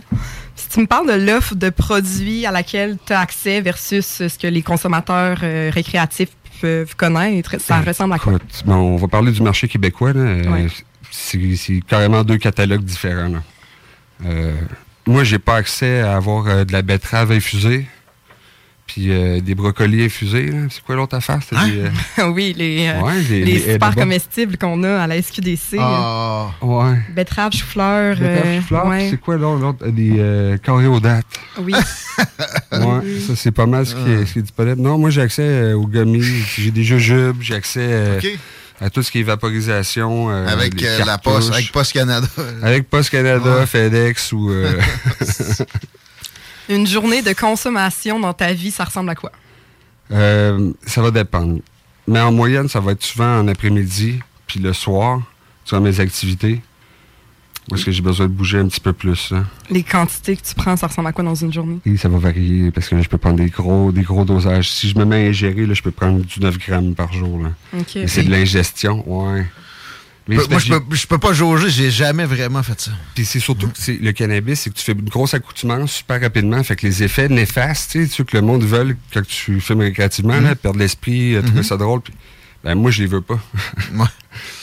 Si 0.55 0.69
tu 0.69 0.81
me 0.81 0.87
parles 0.87 1.09
de 1.09 1.27
l'offre 1.27 1.55
de 1.55 1.71
produits 1.71 2.47
à 2.47 2.53
laquelle 2.53 2.97
tu 3.05 3.13
as 3.13 3.21
accès 3.21 3.61
versus 3.61 4.07
ce 4.07 4.39
que 4.39 4.47
les 4.47 4.63
consommateurs 4.63 5.41
euh, 5.43 5.71
récréatifs 5.73 6.31
peuvent 6.61 6.95
connaître, 6.95 7.61
ça 7.61 7.81
ressemble 7.81 8.15
à 8.15 8.19
quoi? 8.19 8.35
Ben, 8.67 8.77
on 8.77 8.97
va 8.97 9.09
parler 9.09 9.33
du 9.33 9.43
marché 9.43 9.69
québécois. 9.69 10.13
Euh, 10.15 10.69
c'est 11.11 11.81
carrément 11.89 12.23
deux 12.23 12.39
catalogues 12.39 12.85
différents. 12.85 13.31
Moi, 14.21 14.53
moi, 15.07 15.25
j'ai 15.25 15.39
pas 15.39 15.57
accès 15.57 16.01
à 16.01 16.17
avoir 16.17 16.67
de 16.67 16.73
la 16.73 16.83
betterave 16.83 17.33
infusée 17.33 17.87
Puis 18.89 19.13
euh, 19.13 19.41
des 19.41 19.55
brocolis 19.55 20.03
infusés, 20.05 20.47
là. 20.47 20.59
C'est 20.71 20.83
quoi 20.83 20.97
l'autre 20.97 21.15
affaire? 21.15 21.39
Hein? 21.53 21.69
des, 21.69 21.79
euh, 22.23 22.29
oui, 22.33 22.55
les, 22.57 22.89
euh, 22.89 23.01
Ouais, 23.03 23.21
les- 23.29 23.45
les 23.45 23.53
les 23.53 23.59
super 23.61 23.89
edibles. 23.89 23.95
comestibles 24.03 24.57
qu'on 24.57 24.83
a 24.83 25.03
à 25.03 25.07
la 25.07 25.21
SQDC. 25.23 25.77
Ah, 25.79 26.49
ouais. 26.63 26.97
Betterave, 27.15 27.53
chou-fleur. 27.53 28.17
Betterave, 28.17 28.47
euh, 28.47 28.61
chou-fleur, 28.61 28.83
puis 28.83 28.91
ouais. 28.91 29.09
c'est 29.11 29.21
quoi 29.21 29.37
l'autre? 29.37 29.61
l'autre? 29.63 29.87
Des 29.89 30.15
euh, 30.19 30.57
coréodates. 30.65 31.27
Oui. 31.61 31.75
Ouais, 32.73 33.19
ça 33.27 33.35
c'est 33.37 33.51
pas 33.53 33.67
mal 33.67 33.87
ce 33.87 33.95
qui, 33.95 34.11
est, 34.11 34.27
ce 34.27 34.33
qui 34.35 34.39
est 34.41 34.43
disponible. 34.43 34.81
Non, 34.81 34.99
moi 34.99 35.11
j'ai 35.11 35.21
accès 35.23 35.43
euh, 35.43 35.75
aux 35.77 35.87
gummies, 35.87 36.23
j'ai 36.57 36.71
des 36.71 36.83
jujubes, 36.85 37.37
j'ai 37.41 37.55
accès 37.55 37.81
euh, 37.83 38.21
à 38.81 38.91
tout 38.91 39.03
ce 39.03 39.11
qui 39.11 39.21
est 39.21 39.23
vaporisation. 39.23 40.29
euh, 40.31 40.47
avec 40.49 40.83
euh, 40.83 41.05
la 41.05 41.17
poste, 41.19 41.53
avec 41.53 41.71
Post 41.73 41.93
Canada. 41.93 42.27
Avec 42.63 42.89
Post 42.91 43.11
Canada, 43.11 43.61
Ouais. 43.61 43.67
FedEx 43.67 44.33
ou. 44.33 44.51
euh, 44.51 44.73
Une 46.69 46.87
journée 46.87 47.23
de 47.23 47.33
consommation 47.33 48.21
dans 48.21 48.33
ta 48.35 48.53
vie, 48.53 48.71
ça 48.71 48.85
ressemble 48.85 49.11
à 49.11 49.15
quoi? 49.15 49.33
euh, 50.13 50.73
ça 50.87 51.03
va 51.03 51.11
dépendre. 51.11 51.61
Mais 52.07 52.21
en 52.21 52.33
moyenne, 52.33 52.69
ça 52.69 52.81
va 52.81 52.93
être 52.93 53.03
souvent 53.03 53.41
en 53.41 53.49
après-midi, 53.49 54.21
puis 54.47 54.61
le 54.61 54.73
soir, 54.73 55.21
sur 55.65 55.81
mes 55.81 56.01
activités. 56.01 56.61
Où 57.71 57.75
est-ce 57.75 57.85
que 57.85 57.91
j'ai 57.93 58.01
besoin 58.01 58.27
de 58.27 58.33
bouger 58.33 58.59
un 58.61 58.67
petit 58.69 58.81
peu 58.81 58.95
plus? 58.95 59.31
là. 59.31 59.45
Les 59.69 59.83
quantités 59.83 60.35
que 60.39 60.43
tu 60.43 60.55
prends, 60.55 60.75
ça 60.79 60.87
ressemble 60.87 61.09
à 61.09 61.13
quoi 61.13 61.23
dans 61.23 61.35
une 61.35 61.53
journée? 61.53 61.81
Et 61.85 61.99
ça 61.99 62.09
va 62.09 62.17
varier 62.17 62.71
parce 62.71 62.89
que 62.89 63.03
je 63.03 63.09
peux 63.11 63.19
prendre 63.19 63.37
des 63.37 63.51
gros, 63.51 63.93
des 63.93 64.01
gros 64.01 64.25
dosages. 64.25 64.71
Si 64.71 64.89
je 64.89 64.97
me 64.99 65.05
mets 65.05 65.27
à 65.27 65.29
ingérer, 65.29 65.67
là, 65.67 65.75
je 65.75 65.83
peux 65.83 65.91
prendre 65.91 66.25
du 66.25 66.41
9 66.41 66.57
grammes 66.59 66.95
par 66.95 67.13
jour. 67.13 67.43
Là. 67.43 67.51
Mais 67.75 68.07
c'est 68.07 68.23
de 68.23 68.31
l'ingestion, 68.31 69.05
ouais. 69.07 69.45
Moi, 70.29 70.59
je 70.59 70.73
peux, 70.75 70.95
je 70.95 71.07
peux 71.07 71.19
pas 71.19 71.33
jauger, 71.33 71.71
j'ai 71.71 71.91
jamais 71.91 72.27
vraiment 72.27 72.63
fait 72.63 72.79
ça. 72.79 72.91
Puis 73.15 73.25
c'est 73.25 73.41
surtout 73.41 73.69
que 73.69 73.93
le 73.93 74.13
cannabis, 74.13 74.61
c'est 74.61 74.71
que 74.71 74.75
tu 74.77 74.85
fais 74.85 74.93
une 74.93 75.09
grosse 75.09 75.33
accoutumance 75.33 75.93
super 75.93 76.21
rapidement. 76.21 76.63
Fait 76.63 76.77
que 76.77 76.87
les 76.87 77.03
effets 77.03 77.29
néfastes, 77.29 77.93
tu 77.93 78.07
sais, 78.07 78.25
que 78.25 78.37
le 78.37 78.43
monde 78.43 78.63
veut 78.63 78.97
quand 79.13 79.27
tu 79.27 79.61
fumes 79.61 79.81
récréativement, 79.81 80.39
là, 80.41 80.55
perdre 80.55 80.79
l'esprit, 80.79 81.35
euh, 81.35 81.43
trouver 81.43 81.63
ça 81.63 81.77
drôle. 81.79 82.03
Puis, 82.03 82.13
ben, 82.63 82.75
moi, 82.75 82.91
je 82.91 83.01
les 83.03 83.07
veux 83.09 83.23
pas. 83.23 83.39
Moi, 83.93 84.09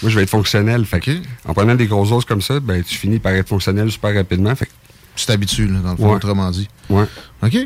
je 0.03 0.09
vais 0.15 0.23
être 0.23 0.29
fonctionnel. 0.29 0.85
Fait 0.85 0.99
que, 0.99 1.11
OK. 1.11 1.17
en 1.45 1.53
prenant 1.53 1.75
des 1.75 1.87
grosses 1.87 2.09
doses 2.09 2.25
comme 2.25 2.41
ça, 2.41 2.59
ben, 2.59 2.83
tu 2.83 2.95
finis 2.95 3.19
par 3.19 3.31
être 3.33 3.47
fonctionnel 3.47 3.91
super 3.91 4.13
rapidement. 4.13 4.55
Fait 4.55 4.65
que, 4.65 4.71
Tu 5.15 5.25
t'habitues, 5.25 5.67
dans 5.67 5.91
le 5.91 5.97
fond, 5.97 6.13
autrement 6.13 6.51
dit. 6.51 6.67
ouais. 6.89 7.05
OK? 7.41 7.57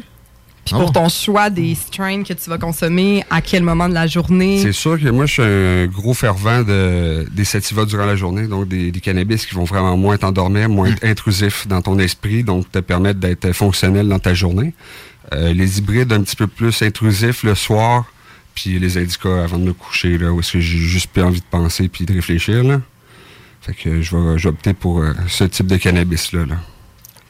Puis 0.70 0.76
Ah 0.76 0.84
pour 0.84 0.92
bon? 0.92 1.02
ton 1.04 1.10
choix 1.10 1.50
des 1.50 1.74
strains 1.74 2.24
que 2.24 2.34
tu 2.34 2.50
vas 2.50 2.58
consommer, 2.60 3.24
à 3.30 3.42
quel 3.42 3.64
moment 3.64 3.90
de 3.90 3.94
la 3.96 4.06
journée? 4.06 4.60
C'est 4.62 4.72
sûr 4.72 5.00
que 5.00 5.10
moi, 5.10 5.26
je 5.26 5.34
suis 5.34 5.42
un 5.42 5.88
gros 5.88 6.14
fervent 6.14 6.62
de, 6.64 7.26
des 7.32 7.44
sativas 7.44 7.86
durant 7.86 8.06
la 8.06 8.16
journée, 8.16 8.46
donc 8.48 8.68
des, 8.68 8.92
des 8.92 9.00
cannabis 9.00 9.46
qui 9.48 9.56
vont 9.56 9.64
vraiment 9.64 9.98
moins 9.98 10.18
t'endormir, 10.18 10.70
moins 10.70 10.90
être 10.90 11.04
intrusifs 11.04 11.68
dans 11.68 11.82
ton 11.82 11.98
esprit, 11.98 12.44
donc 12.44 12.72
te 12.72 12.80
permettre 12.80 13.20
d'être 13.20 13.52
fonctionnel 13.52 14.08
dans 14.08 14.20
ta 14.20 14.34
journée. 14.36 14.74
Euh, 15.34 15.54
les 15.54 15.80
hybrides 15.80 16.14
un 16.14 16.22
petit 16.22 16.36
peu 16.36 16.48
plus 16.48 16.82
intrusifs 16.84 17.44
le 17.44 17.56
soir, 17.56 18.06
puis 18.54 18.78
les 18.78 18.98
indicas 18.98 19.44
avant 19.44 19.58
de 19.58 19.64
me 19.64 19.74
coucher, 19.74 20.18
là, 20.18 20.32
où 20.32 20.40
est-ce 20.40 20.54
que 20.54 20.60
j'ai 20.60 20.78
juste 20.78 21.08
plus 21.12 21.24
envie 21.24 21.40
de 21.40 21.46
penser 21.50 21.88
puis 21.88 22.06
de 22.06 22.14
réfléchir. 22.14 22.64
Là. 22.64 22.82
Fait 23.62 23.74
que 23.74 24.02
je 24.02 24.16
vais, 24.16 24.38
je 24.38 24.44
vais 24.44 24.50
opter 24.50 24.74
pour 24.74 25.00
euh, 25.02 25.14
ce 25.28 25.44
type 25.46 25.68
de 25.68 25.78
cannabis-là. 25.78 26.46
Là. 26.46 26.56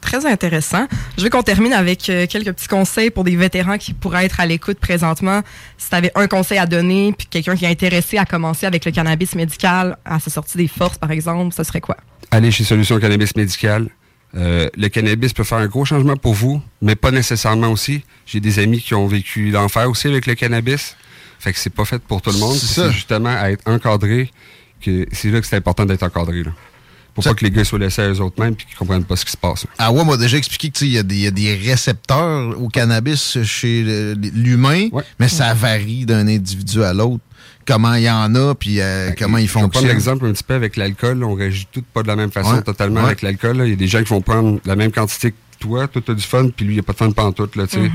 Très 0.00 0.26
intéressant. 0.26 0.86
Je 1.18 1.22
veux 1.22 1.30
qu'on 1.30 1.42
termine 1.42 1.72
avec 1.72 2.08
euh, 2.08 2.26
quelques 2.26 2.52
petits 2.52 2.68
conseils 2.68 3.10
pour 3.10 3.24
des 3.24 3.36
vétérans 3.36 3.78
qui 3.78 3.92
pourraient 3.92 4.24
être 4.24 4.40
à 4.40 4.46
l'écoute 4.46 4.78
présentement. 4.78 5.42
Si 5.76 5.90
tu 5.90 5.94
avais 5.96 6.10
un 6.14 6.26
conseil 6.26 6.58
à 6.58 6.66
donner, 6.66 7.14
puis 7.16 7.26
quelqu'un 7.28 7.54
qui 7.54 7.64
est 7.64 7.68
intéressé 7.68 8.18
à 8.18 8.24
commencer 8.24 8.66
avec 8.66 8.84
le 8.84 8.92
cannabis 8.92 9.34
médical 9.34 9.98
à 10.04 10.18
sa 10.18 10.30
sortie 10.30 10.56
des 10.58 10.68
forces, 10.68 10.98
par 10.98 11.10
exemple, 11.10 11.54
ce 11.54 11.62
serait 11.64 11.80
quoi? 11.80 11.96
Allez 12.30 12.50
chez 12.50 12.64
Solutions 12.64 12.98
Cannabis 12.98 13.36
Médical. 13.36 13.88
Euh, 14.36 14.68
le 14.76 14.88
cannabis 14.88 15.32
peut 15.32 15.44
faire 15.44 15.58
un 15.58 15.66
gros 15.66 15.84
changement 15.84 16.16
pour 16.16 16.34
vous, 16.34 16.62
mais 16.80 16.94
pas 16.94 17.10
nécessairement 17.10 17.68
aussi. 17.68 18.04
J'ai 18.26 18.40
des 18.40 18.58
amis 18.58 18.80
qui 18.80 18.94
ont 18.94 19.06
vécu 19.06 19.50
l'enfer 19.50 19.90
aussi 19.90 20.06
avec 20.06 20.26
le 20.26 20.34
cannabis. 20.34 20.96
Fait 21.40 21.52
que 21.52 21.58
c'est 21.58 21.70
pas 21.70 21.84
fait 21.84 22.00
pour 22.00 22.22
tout 22.22 22.30
le 22.30 22.38
monde. 22.38 22.56
C'est 22.56 22.92
justement 22.92 23.34
à 23.36 23.50
être 23.50 23.66
encadré 23.66 24.30
que 24.80 25.06
c'est 25.12 25.30
là 25.30 25.40
que 25.40 25.46
c'est 25.46 25.56
important 25.56 25.84
d'être 25.84 26.02
encadré. 26.02 26.44
Là. 26.44 26.52
Pour 27.20 27.24
Ça- 27.24 27.30
pas 27.30 27.34
que 27.36 27.44
les 27.44 27.50
gars 27.50 27.64
soient 27.64 27.78
laissés 27.78 28.02
à 28.02 28.08
eux-mêmes 28.08 28.54
puis 28.54 28.66
qu'ils 28.66 28.76
comprennent 28.76 29.04
pas 29.04 29.16
ce 29.16 29.24
qui 29.24 29.32
se 29.32 29.36
passe. 29.36 29.64
là. 29.64 29.70
Ah 29.78 29.92
ouais, 29.92 30.04
m'a 30.04 30.16
déjà 30.16 30.36
expliqué 30.36 30.70
qu'il 30.70 30.88
y, 30.88 30.98
a 30.98 31.02
des- 31.02 31.14
il 31.16 31.20
y 31.22 31.26
a 31.26 31.30
des 31.30 31.54
récepteurs 31.54 32.60
au 32.60 32.68
cannabis 32.68 33.38
chez 33.44 34.14
l'humain, 34.34 34.88
Ouais. 34.92 35.02
mais 35.18 35.28
ça 35.28 35.54
varie 35.54 36.06
d'un 36.06 36.26
individu 36.28 36.82
à 36.82 36.92
l'autre. 36.92 37.22
Comment 37.66 37.94
il 37.94 38.02
y 38.02 38.10
en 38.10 38.34
a, 38.34 38.54
puis 38.54 38.80
euh, 38.80 39.10
comment 39.18 39.38
ils 39.38 39.46
Je 39.46 39.54
vais 39.54 39.68
prendre 39.68 39.86
l'exemple 39.86 40.26
un 40.26 40.32
petit 40.32 40.42
peu 40.42 40.54
avec 40.54 40.76
l'alcool. 40.76 41.22
On 41.22 41.34
réagit 41.34 41.68
tout 41.70 41.84
pas 41.92 42.02
de 42.02 42.08
la 42.08 42.16
même 42.16 42.30
façon 42.32 42.54
Ouais. 42.54 42.62
totalement 42.62 43.00
Ouais. 43.00 43.06
avec 43.06 43.22
l'alcool. 43.22 43.60
Il 43.64 43.70
y 43.70 43.72
a 43.74 43.76
des 43.76 43.86
gens 43.86 44.02
qui 44.02 44.08
vont 44.08 44.22
prendre 44.22 44.58
la 44.64 44.74
même 44.76 44.90
quantité 44.90 45.30
que 45.32 45.36
toi. 45.60 45.86
Toi, 45.86 46.02
t'as 46.04 46.14
du 46.14 46.22
fun, 46.22 46.48
puis 46.48 46.64
lui, 46.64 46.72
il 46.74 46.76
n'y 46.76 46.80
a 46.80 46.82
pas 46.82 46.94
de 46.94 46.98
fun 46.98 47.10
pantoute. 47.12 47.54
Là, 47.56 47.66
tu 47.66 47.76
sais. 47.76 47.90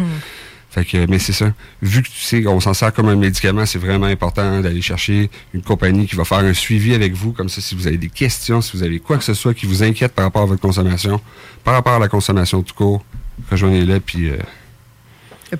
Fait 0.75 0.83
que, 0.83 1.05
mais 1.09 1.19
c'est 1.19 1.31
ça. 1.31 1.53
Vu 1.81 2.03
que 2.03 2.09
tu 2.09 2.19
sais, 2.19 2.45
on 2.47 2.59
s'en 2.59 2.73
sert 2.73 2.91
comme 2.91 3.07
un 3.07 3.15
médicament, 3.15 3.65
c'est 3.65 3.79
vraiment 3.79 4.07
important 4.07 4.41
hein, 4.41 4.59
d'aller 4.59 4.81
chercher 4.81 5.29
une 5.53 5.61
compagnie 5.61 6.05
qui 6.05 6.17
va 6.17 6.25
faire 6.25 6.39
un 6.39 6.53
suivi 6.53 6.93
avec 6.93 7.13
vous. 7.13 7.31
Comme 7.31 7.47
ça, 7.47 7.61
si 7.61 7.75
vous 7.75 7.88
avez 7.88 7.95
des 7.95 8.09
questions, 8.09 8.59
si 8.59 8.75
vous 8.75 8.83
avez 8.83 8.99
quoi 8.99 9.17
que 9.17 9.23
ce 9.23 9.33
soit 9.33 9.53
qui 9.53 9.67
vous 9.67 9.83
inquiète 9.83 10.11
par 10.11 10.25
rapport 10.25 10.41
à 10.41 10.47
votre 10.47 10.59
consommation, 10.59 11.21
par 11.63 11.75
rapport 11.75 11.93
à 11.93 11.99
la 11.99 12.09
consommation 12.09 12.61
tout 12.61 12.73
court, 12.73 13.05
rejoignez-les, 13.49 14.01
puis 14.01 14.29
euh, 14.29 14.38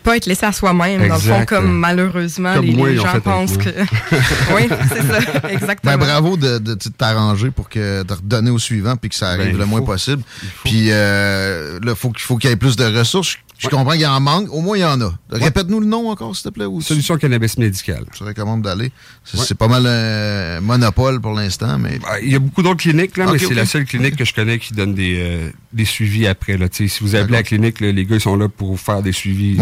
Pas 0.04 0.17
être 0.17 0.25
laissé 0.25 0.45
à 0.45 0.51
soi-même, 0.51 1.08
dans 1.08 1.15
le 1.15 1.21
fond, 1.21 1.45
comme 1.45 1.71
malheureusement 1.71 2.56
Comme 2.56 2.65
les, 2.65 2.73
moi, 2.73 2.93
gens 2.95 3.21
pensent 3.21 3.56
que. 3.56 3.69
oui, 4.54 4.67
c'est 4.89 5.01
ça, 5.01 5.49
exactement. 5.49 5.93
Ben, 5.93 5.97
bravo 5.97 6.36
de, 6.36 6.58
de, 6.58 6.73
de 6.73 6.89
t'arranger 6.89 7.51
pour 7.51 7.69
que 7.69 8.04
de 8.04 8.13
redonner 8.13 8.51
au 8.51 8.60
suivant 8.60 8.97
puis 8.97 9.10
que 9.12 9.15
ça 9.15 9.30
arrive 9.30 9.54
Ben, 9.54 9.60
le 9.60 9.65
moins 9.65 9.82
possible. 9.82 10.23
il 10.43 10.49
faut. 10.49 10.69
Puis 10.69 10.88
euh, 10.89 11.80
là, 11.82 11.95
faut 11.95 12.10
qu'il 12.10 12.23
faut 12.23 12.36
qu'il 12.36 12.49
y 12.49 12.54
ait 12.54 12.58
plus 12.58 12.75
de 12.75 12.84
ressources. 12.84 13.38
Je 13.58 13.70
comprends 13.70 13.91
qu'il 13.94 14.02
y 14.02 14.06
en 14.06 14.20
manque. 14.20 14.48
Au 14.52 14.60
moins, 14.62 14.78
il 14.78 14.82
y 14.82 14.86
en 14.86 15.00
a. 15.02 15.13
Répète-nous 15.32 15.80
le 15.80 15.86
nom 15.86 16.10
encore, 16.10 16.36
s'il 16.36 16.44
te 16.44 16.50
plaît. 16.50 16.65
Ou 16.65 16.82
solution 16.82 17.18
cannabis 17.18 17.58
médical. 17.58 18.04
Je 18.13 18.20
te 18.20 18.24
recommande 18.24 18.62
d'aller. 18.63 18.91
C'est 19.24 19.38
Ouais. 19.39 19.46
pas 19.58 19.68
mal 19.68 19.86
un 19.88 20.60
monopole 20.62 21.22
pour 21.22 21.34
l'instant, 21.34 21.78
mais 21.80 22.00
Ah, 22.06 22.20
Il 22.22 22.32
y 22.32 22.36
a 22.36 22.39
beaucoup 22.39 22.62
d'autres 22.63 22.82
cliniques, 22.82 23.15
là, 23.18 23.28
mais 23.32 23.38
c'est 23.39 23.54
la 23.54 23.65
seule 23.65 23.86
clinique 23.86 24.15
que 24.18 24.26
je 24.26 24.34
connais 24.34 24.60
qui 24.60 24.74
donne 24.74 24.94
des, 24.94 25.15
euh, 25.20 25.50
des 25.74 25.86
suivis 25.86 26.28
après. 26.28 26.58
Là. 26.58 26.68
Si 26.72 26.89
vous 27.02 27.15
appelez 27.15 27.34
la 27.34 27.44
clinique, 27.44 27.80
là, 27.80 27.91
les 27.91 28.06
gars 28.06 28.15
ils 28.15 28.22
sont 28.22 28.36
là 28.36 28.50
pour 28.50 28.70
vous 28.72 28.78
faire 28.78 29.02
des 29.02 29.12
suivis. 29.13 29.58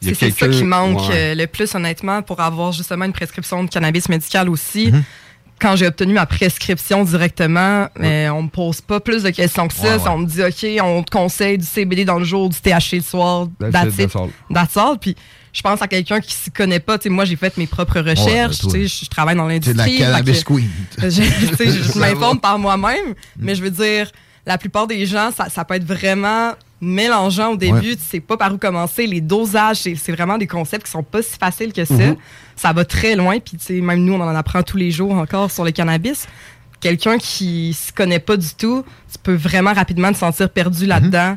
C'est 0.00 0.14
ça 0.30 0.48
qui 0.48 0.64
manque 0.64 1.00
Ouais. 1.08 1.14
euh, 1.14 1.34
le 1.34 1.46
plus, 1.46 1.74
honnêtement, 1.74 2.22
pour 2.22 2.40
avoir 2.40 2.72
justement 2.72 3.04
une 3.04 3.12
prescription 3.12 3.64
de 3.64 3.68
cannabis 3.70 4.08
médical 4.08 4.48
aussi. 4.48 4.92
Mhm. 4.92 5.02
Quand 5.60 5.76
j'ai 5.76 5.86
obtenu 5.86 6.12
ma 6.12 6.26
prescription 6.26 7.04
directement, 7.04 7.88
euh, 8.00 8.28
on 8.28 8.42
me 8.42 8.48
pose 8.48 8.80
pas 8.80 9.00
plus 9.00 9.22
de 9.22 9.30
questions 9.30 9.66
que 9.66 9.74
ça. 9.74 9.96
Ouais, 9.96 10.02
ouais. 10.02 10.08
On 10.08 10.18
me 10.18 10.26
dit, 10.26 10.42
OK, 10.42 10.84
on 10.84 11.02
te 11.02 11.10
conseille 11.10 11.58
du 11.58 11.66
CBD 11.66 12.04
dans 12.04 12.18
le 12.18 12.24
jour, 12.24 12.48
du 12.48 12.58
THC 12.58 12.94
le 12.94 13.00
soir, 13.00 13.48
That's 13.58 13.98
it, 13.98 14.12
that's 14.52 14.76
all. 14.76 14.98
Puis 15.00 15.16
je 15.52 15.62
pense 15.62 15.82
à 15.82 15.88
quelqu'un 15.88 16.20
qui 16.20 16.32
s'y 16.34 16.50
connaît 16.50 16.80
pas. 16.80 16.98
Moi, 17.06 17.24
j'ai 17.24 17.36
fait 17.36 17.56
mes 17.56 17.66
propres 17.66 18.00
recherches. 18.00 18.56
sais, 18.70 18.86
je, 18.86 19.04
je 19.04 19.10
travaille 19.10 19.36
dans 19.36 19.48
c'est 19.62 19.72
de 19.72 19.78
la 19.78 19.86
l'industrie. 19.86 19.98
cannabis 19.98 20.44
queen. 20.44 20.70
je, 20.98 21.98
m'informe 21.98 22.38
par 22.38 22.58
moi-même, 22.58 23.14
mais 23.36 23.54
je 23.54 23.62
veux 23.62 23.70
dire, 23.70 24.10
la 24.46 24.58
plupart 24.58 24.86
des 24.86 25.04
gens, 25.06 25.30
ça, 25.36 25.48
ça 25.48 25.64
peut 25.64 25.74
être 25.74 25.84
vraiment 25.84 26.52
mélangeant 26.80 27.52
au 27.52 27.56
début. 27.56 27.96
Tu 27.96 28.02
sais 28.02 28.20
pas 28.20 28.36
par 28.36 28.54
où 28.54 28.58
commencer. 28.58 29.06
Les 29.06 29.20
dosages, 29.20 29.78
c'est 29.78 29.94
c'est 29.96 30.12
vraiment 30.12 30.38
des 30.38 30.46
concepts 30.46 30.86
qui 30.86 30.92
sont 30.92 31.02
pas 31.02 31.22
si 31.22 31.36
faciles 31.38 31.72
que 31.72 31.84
ça. 31.84 31.94
Mm-hmm. 31.94 32.16
Ça 32.58 32.72
va 32.72 32.84
très 32.84 33.14
loin. 33.16 33.38
Puis, 33.38 33.56
tu 33.56 33.64
sais, 33.64 33.80
même 33.80 34.04
nous, 34.04 34.14
on 34.14 34.20
en 34.20 34.34
apprend 34.34 34.62
tous 34.62 34.76
les 34.76 34.90
jours 34.90 35.12
encore 35.14 35.50
sur 35.50 35.64
le 35.64 35.70
cannabis. 35.70 36.26
Quelqu'un 36.80 37.18
qui 37.18 37.72
se 37.74 37.92
connaît 37.92 38.20
pas 38.20 38.36
du 38.36 38.48
tout, 38.56 38.84
tu 39.10 39.18
peux 39.22 39.34
vraiment 39.34 39.72
rapidement 39.72 40.12
te 40.12 40.18
sentir 40.18 40.48
perdu 40.50 40.84
Mm-hmm. 40.84 40.88
là-dedans 40.88 41.36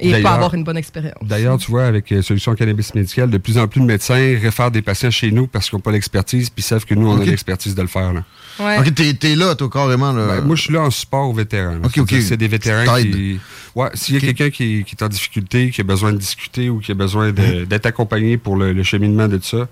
et 0.00 0.22
pas 0.22 0.30
avoir 0.34 0.54
une 0.54 0.62
bonne 0.62 0.76
expérience. 0.76 1.16
D'ailleurs, 1.22 1.58
tu 1.58 1.72
vois, 1.72 1.84
avec 1.86 2.12
euh, 2.12 2.22
Solution 2.22 2.54
Cannabis 2.54 2.94
Médical, 2.94 3.28
de 3.30 3.38
plus 3.38 3.58
en 3.58 3.66
plus 3.66 3.80
de 3.80 3.86
médecins 3.86 4.14
réfèrent 4.40 4.70
des 4.70 4.80
patients 4.82 5.10
chez 5.10 5.32
nous 5.32 5.48
parce 5.48 5.68
qu'ils 5.68 5.76
n'ont 5.76 5.80
pas 5.80 5.90
l'expertise 5.90 6.50
puis 6.50 6.60
ils 6.62 6.66
savent 6.66 6.84
que 6.84 6.94
nous, 6.94 7.08
on 7.10 7.20
a 7.20 7.24
l'expertise 7.24 7.74
de 7.74 7.82
le 7.82 7.88
faire. 7.88 8.12
Là. 8.12 8.22
Ouais. 8.60 8.78
Ok, 8.78 8.94
t'es 8.94 9.12
t'es 9.14 9.34
là, 9.34 9.56
toi, 9.56 9.68
carrément. 9.68 10.12
Là. 10.12 10.26
Ben, 10.28 10.40
moi, 10.42 10.54
je 10.54 10.62
suis 10.62 10.72
là 10.72 10.82
en 10.82 10.90
support 10.90 11.28
aux 11.28 11.32
vétérans. 11.32 11.72
là. 11.72 11.80
Ok, 11.84 11.98
ok. 11.98 12.14
C'est 12.20 12.36
des 12.36 12.46
vétérans 12.46 12.84
qui. 13.02 13.40
Ouais, 13.74 13.88
s'il 13.94 14.14
y 14.14 14.18
a 14.18 14.20
quelqu'un 14.20 14.50
qui, 14.50 14.84
qui 14.84 14.94
est 14.94 15.02
en 15.02 15.08
difficulté, 15.08 15.70
qui 15.70 15.80
a 15.80 15.84
besoin 15.84 16.12
de 16.12 16.18
discuter 16.18 16.68
ou 16.70 16.78
qui 16.78 16.92
a 16.92 16.94
besoin 16.94 17.32
de- 17.32 17.64
d'être 17.64 17.86
accompagné 17.86 18.36
pour 18.36 18.54
le, 18.56 18.72
le 18.72 18.82
cheminement 18.84 19.26
de 19.28 19.36
tout 19.38 19.44
ça, 19.44 19.68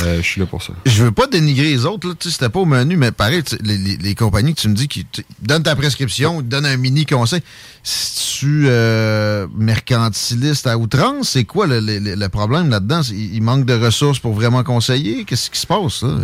euh, 0.00 0.16
je 0.18 0.22
suis 0.22 0.40
là 0.40 0.46
pour 0.46 0.62
ça. 0.62 0.72
Je 0.84 1.02
veux 1.04 1.12
pas 1.12 1.26
dénigrer 1.26 1.70
les 1.70 1.84
autres, 1.86 2.08
là, 2.08 2.14
tu 2.18 2.28
sais, 2.28 2.34
c'était 2.34 2.48
pas 2.50 2.60
au 2.60 2.66
menu, 2.66 2.96
mais 2.96 3.10
pareil, 3.10 3.42
tu 3.42 3.56
sais, 3.56 3.62
les, 3.62 3.78
les- 3.78 3.96
les 3.96 4.14
compagnies 4.14 4.54
que 4.54 4.60
tu 4.60 4.68
me 4.68 4.74
dis 4.74 4.86
qui 4.88 5.06
tu- 5.10 5.24
donnent 5.40 5.62
ta 5.62 5.74
prescription, 5.76 6.40
ils 6.40 6.44
te 6.44 6.50
donnent 6.50 6.66
un 6.66 6.76
mini 6.76 7.06
conseil. 7.06 7.40
Si 7.82 8.38
tu 8.40 8.64
euh, 8.66 9.46
mercantiliste 9.56 10.66
à 10.66 10.76
outrance, 10.76 11.30
c'est 11.30 11.44
quoi 11.44 11.66
le, 11.66 11.80
le- 11.80 12.14
le 12.14 12.28
problème 12.28 12.68
là-dedans? 12.68 13.00
Il 13.10 13.40
manque 13.42 13.64
de 13.64 13.74
ressources 13.74 14.18
pour 14.18 14.34
vraiment 14.34 14.62
conseiller? 14.62 15.24
Qu'est-ce 15.24 15.50
qui 15.50 15.58
se 15.60 15.66
passe, 15.66 16.02
là? 16.02 16.16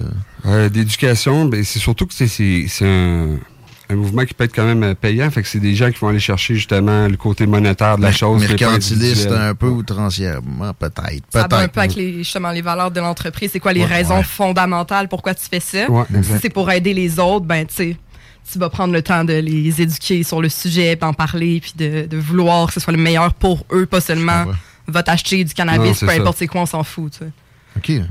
Euh, 0.46 0.68
D'éducation, 0.68 1.46
ben, 1.46 1.64
c'est 1.64 1.79
surtout 1.79 2.07
que 2.07 2.12
c'est- 2.14 2.29
c'est 2.29 2.66
c'est 2.68 2.87
un, 2.87 3.38
un 3.95 3.97
mouvement 3.97 4.25
qui 4.25 4.35
peut 4.35 4.45
être 4.45 4.55
quand 4.55 4.65
même 4.67 4.83
euh, 4.83 4.95
payant. 4.95 5.31
Fait 5.31 5.43
que 5.43 5.49
c'est 5.49 5.61
des 5.61 5.75
gens 5.75 5.91
qui 5.91 5.99
vont 5.99 6.09
aller 6.09 6.21
chercher 6.21 6.55
justement 6.55 7.09
le 7.09 7.17
côté 7.17 7.47
monétaire 7.47 7.97
de 7.97 8.03
la 8.03 8.13
chose. 8.13 8.41
mais 8.41 8.47
pas 8.47 8.53
Mercantiliste 8.67 9.31
un 9.31 9.55
peu 9.55 9.69
outrancièrement, 9.69 10.73
peut-être. 10.75 11.25
Ça 11.33 11.39
va 11.41 11.45
un 11.45 11.49
Peut-être. 11.49 11.73
peu 11.73 11.81
avec 11.81 11.95
les, 11.97 12.13
justement 12.19 12.51
les 12.51 12.63
valeurs 12.63 12.91
de 12.91 13.01
l'entreprise. 13.01 13.51
C'est 13.53 13.61
quoi 13.61 13.73
les 13.73 13.81
Ouais, 13.81 13.87
raisons 13.87 14.19
ouais. 14.19 14.23
fondamentales 14.23 15.09
pourquoi 15.09 15.35
tu 15.35 15.45
fais 15.51 15.61
ça? 15.61 15.91
Ouais, 15.91 16.05
si 16.23 16.33
c'est 16.43 16.51
pour 16.51 16.71
aider 16.71 16.95
les 16.95 17.19
autres, 17.19 17.47
ben 17.47 17.67
tu 17.67 17.75
sais, 17.75 17.97
tu 18.53 18.59
vas 18.59 18.69
prendre 18.69 18.93
le 18.93 19.03
temps 19.03 19.25
de 19.25 19.33
les 19.35 19.81
éduquer 19.81 20.23
sur 20.23 20.43
le 20.43 20.49
sujet, 20.49 20.97
d'en 20.97 21.13
parler, 21.15 21.61
puis 21.61 21.73
de, 21.77 22.07
de 22.07 22.17
vouloir 22.17 22.67
que 22.67 22.73
ce 22.75 22.81
soit 22.81 22.93
le 22.93 22.99
meilleur 22.99 23.33
pour 23.35 23.65
eux, 23.73 23.87
pas 23.87 24.01
seulement 24.01 24.45
va 24.87 25.03
t'acheter 25.03 25.43
du 25.45 25.55
cannabis, 25.55 26.03
Non, 26.03 26.09
peu 26.09 26.15
ça. 26.15 26.21
importe 26.21 26.37
c'est 26.39 26.47
quoi, 26.47 26.61
on 26.63 26.67
s'en 26.67 26.83
fout. 26.85 27.13
tu 27.13 27.19
sais. 27.21 27.31
OK. 28.01 28.05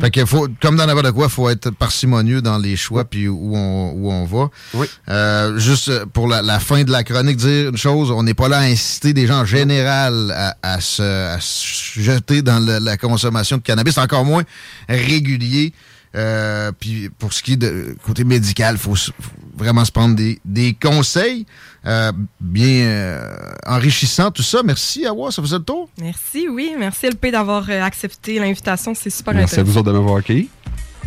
Fait 0.00 0.10
que 0.10 0.24
faut, 0.24 0.48
comme 0.60 0.76
dans 0.76 0.86
n'importe 0.86 1.12
quoi, 1.12 1.26
il 1.26 1.30
faut 1.30 1.48
être 1.48 1.70
parcimonieux 1.70 2.42
dans 2.42 2.58
les 2.58 2.76
choix 2.76 3.04
puis 3.04 3.28
où 3.28 3.56
on, 3.56 3.92
où 3.92 4.10
on 4.12 4.24
va. 4.24 4.50
Oui. 4.74 4.86
Euh, 5.08 5.58
juste 5.58 6.04
pour 6.06 6.28
la, 6.28 6.42
la 6.42 6.58
fin 6.60 6.82
de 6.84 6.90
la 6.90 7.04
chronique, 7.04 7.36
dire 7.36 7.68
une 7.70 7.76
chose, 7.76 8.10
on 8.10 8.22
n'est 8.22 8.34
pas 8.34 8.48
là 8.48 8.58
à 8.58 8.62
inciter 8.62 9.12
des 9.12 9.26
gens 9.26 9.40
en 9.40 9.44
général 9.44 10.32
à, 10.36 10.56
à 10.62 10.80
se, 10.80 11.02
à 11.02 11.38
se 11.40 12.00
jeter 12.00 12.42
dans 12.42 12.58
le- 12.58 12.78
la 12.78 12.96
consommation 12.96 13.56
de 13.56 13.62
cannabis, 13.62 13.96
encore 13.98 14.24
moins 14.24 14.42
régulier. 14.88 15.72
Euh, 16.14 16.70
puis 16.78 17.10
pour 17.18 17.32
ce 17.32 17.42
qui 17.42 17.54
est 17.54 17.56
de 17.56 17.96
côté 18.04 18.24
médical, 18.24 18.76
il 18.76 18.78
faut, 18.78 18.94
faut 18.94 19.12
vraiment 19.56 19.84
se 19.84 19.90
prendre 19.92 20.14
des, 20.14 20.38
des 20.44 20.74
conseils 20.80 21.46
euh, 21.86 22.12
bien 22.40 22.86
euh, 22.86 23.34
enrichissants, 23.66 24.30
tout 24.30 24.42
ça. 24.42 24.62
Merci, 24.64 25.06
Awa, 25.06 25.30
ça 25.30 25.42
faisait 25.42 25.58
le 25.58 25.64
tour. 25.64 25.88
Merci, 26.00 26.48
oui. 26.48 26.72
Merci 26.78 27.08
LP 27.08 27.26
d'avoir 27.32 27.66
euh, 27.68 27.82
accepté 27.82 28.38
l'invitation. 28.38 28.94
C'est 28.94 29.10
super 29.10 29.34
Merci 29.34 29.56
à 29.56 29.58
intéressant. 29.60 29.72
vous 29.72 29.78
autres 29.78 29.92
de 29.92 29.98
m'avoir 29.98 30.16
accueilli. 30.18 30.48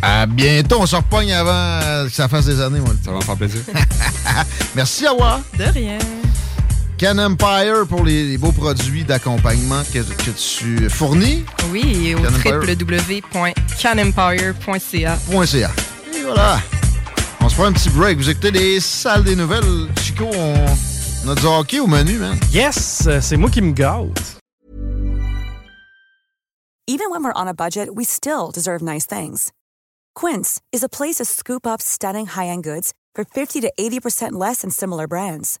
À 0.00 0.26
bientôt, 0.26 0.76
on 0.80 0.86
se 0.86 0.94
repogne 0.94 1.32
avant 1.32 2.06
que 2.06 2.12
ça 2.12 2.28
fasse 2.28 2.46
des 2.46 2.60
années, 2.60 2.78
moi. 2.80 2.90
Ça 3.04 3.10
va 3.10 3.16
me 3.16 3.22
faire 3.22 3.36
plaisir. 3.36 3.62
Merci, 4.76 5.06
Awa. 5.06 5.40
De 5.58 5.64
rien. 5.64 5.98
Can 6.98 7.18
Empire 7.18 7.86
pour 7.88 8.04
les, 8.04 8.26
les 8.26 8.38
beaux 8.38 8.50
produits 8.50 9.04
d'accompagnement 9.04 9.82
que, 9.84 10.00
que 10.00 10.30
tu 10.30 10.90
fournis. 10.90 11.44
Oui, 11.70 12.08
et 12.08 12.14
au 12.16 12.18
Can 12.18 12.34
Empire. 12.34 12.58
www.canempire.ca. 12.60 15.18
.ca. 15.46 15.70
Et 16.12 16.22
voilà. 16.24 16.58
On 17.40 17.48
se 17.48 17.54
prend 17.54 17.66
un 17.66 17.72
petit 17.72 17.90
break. 17.90 18.18
Vous 18.18 18.28
écoutez 18.28 18.50
les 18.50 18.80
salles 18.80 19.22
des 19.22 19.36
nouvelles. 19.36 19.86
Chico, 20.02 20.24
on, 20.24 20.64
on 21.24 21.28
a 21.30 21.34
du 21.36 21.46
hockey 21.46 21.78
au 21.78 21.86
menu, 21.86 22.14
man. 22.18 22.36
Yes, 22.52 23.04
euh, 23.06 23.20
c'est 23.20 23.36
moi 23.36 23.48
qui 23.48 23.62
me 23.62 23.70
gâte. 23.72 24.34
Even 26.88 27.10
when 27.10 27.22
we're 27.22 27.32
on 27.36 27.46
a 27.46 27.54
budget, 27.54 27.94
we 27.94 28.04
still 28.04 28.50
deserve 28.52 28.82
nice 28.82 29.06
things. 29.06 29.52
Quince 30.16 30.60
is 30.72 30.82
a 30.82 30.88
place 30.88 31.18
to 31.18 31.24
scoop 31.24 31.64
up 31.64 31.80
stunning 31.80 32.26
high-end 32.26 32.64
goods 32.64 32.92
for 33.14 33.24
50 33.24 33.60
to 33.60 33.70
80% 33.78 34.32
less 34.32 34.62
than 34.62 34.70
similar 34.70 35.06
brands. 35.06 35.60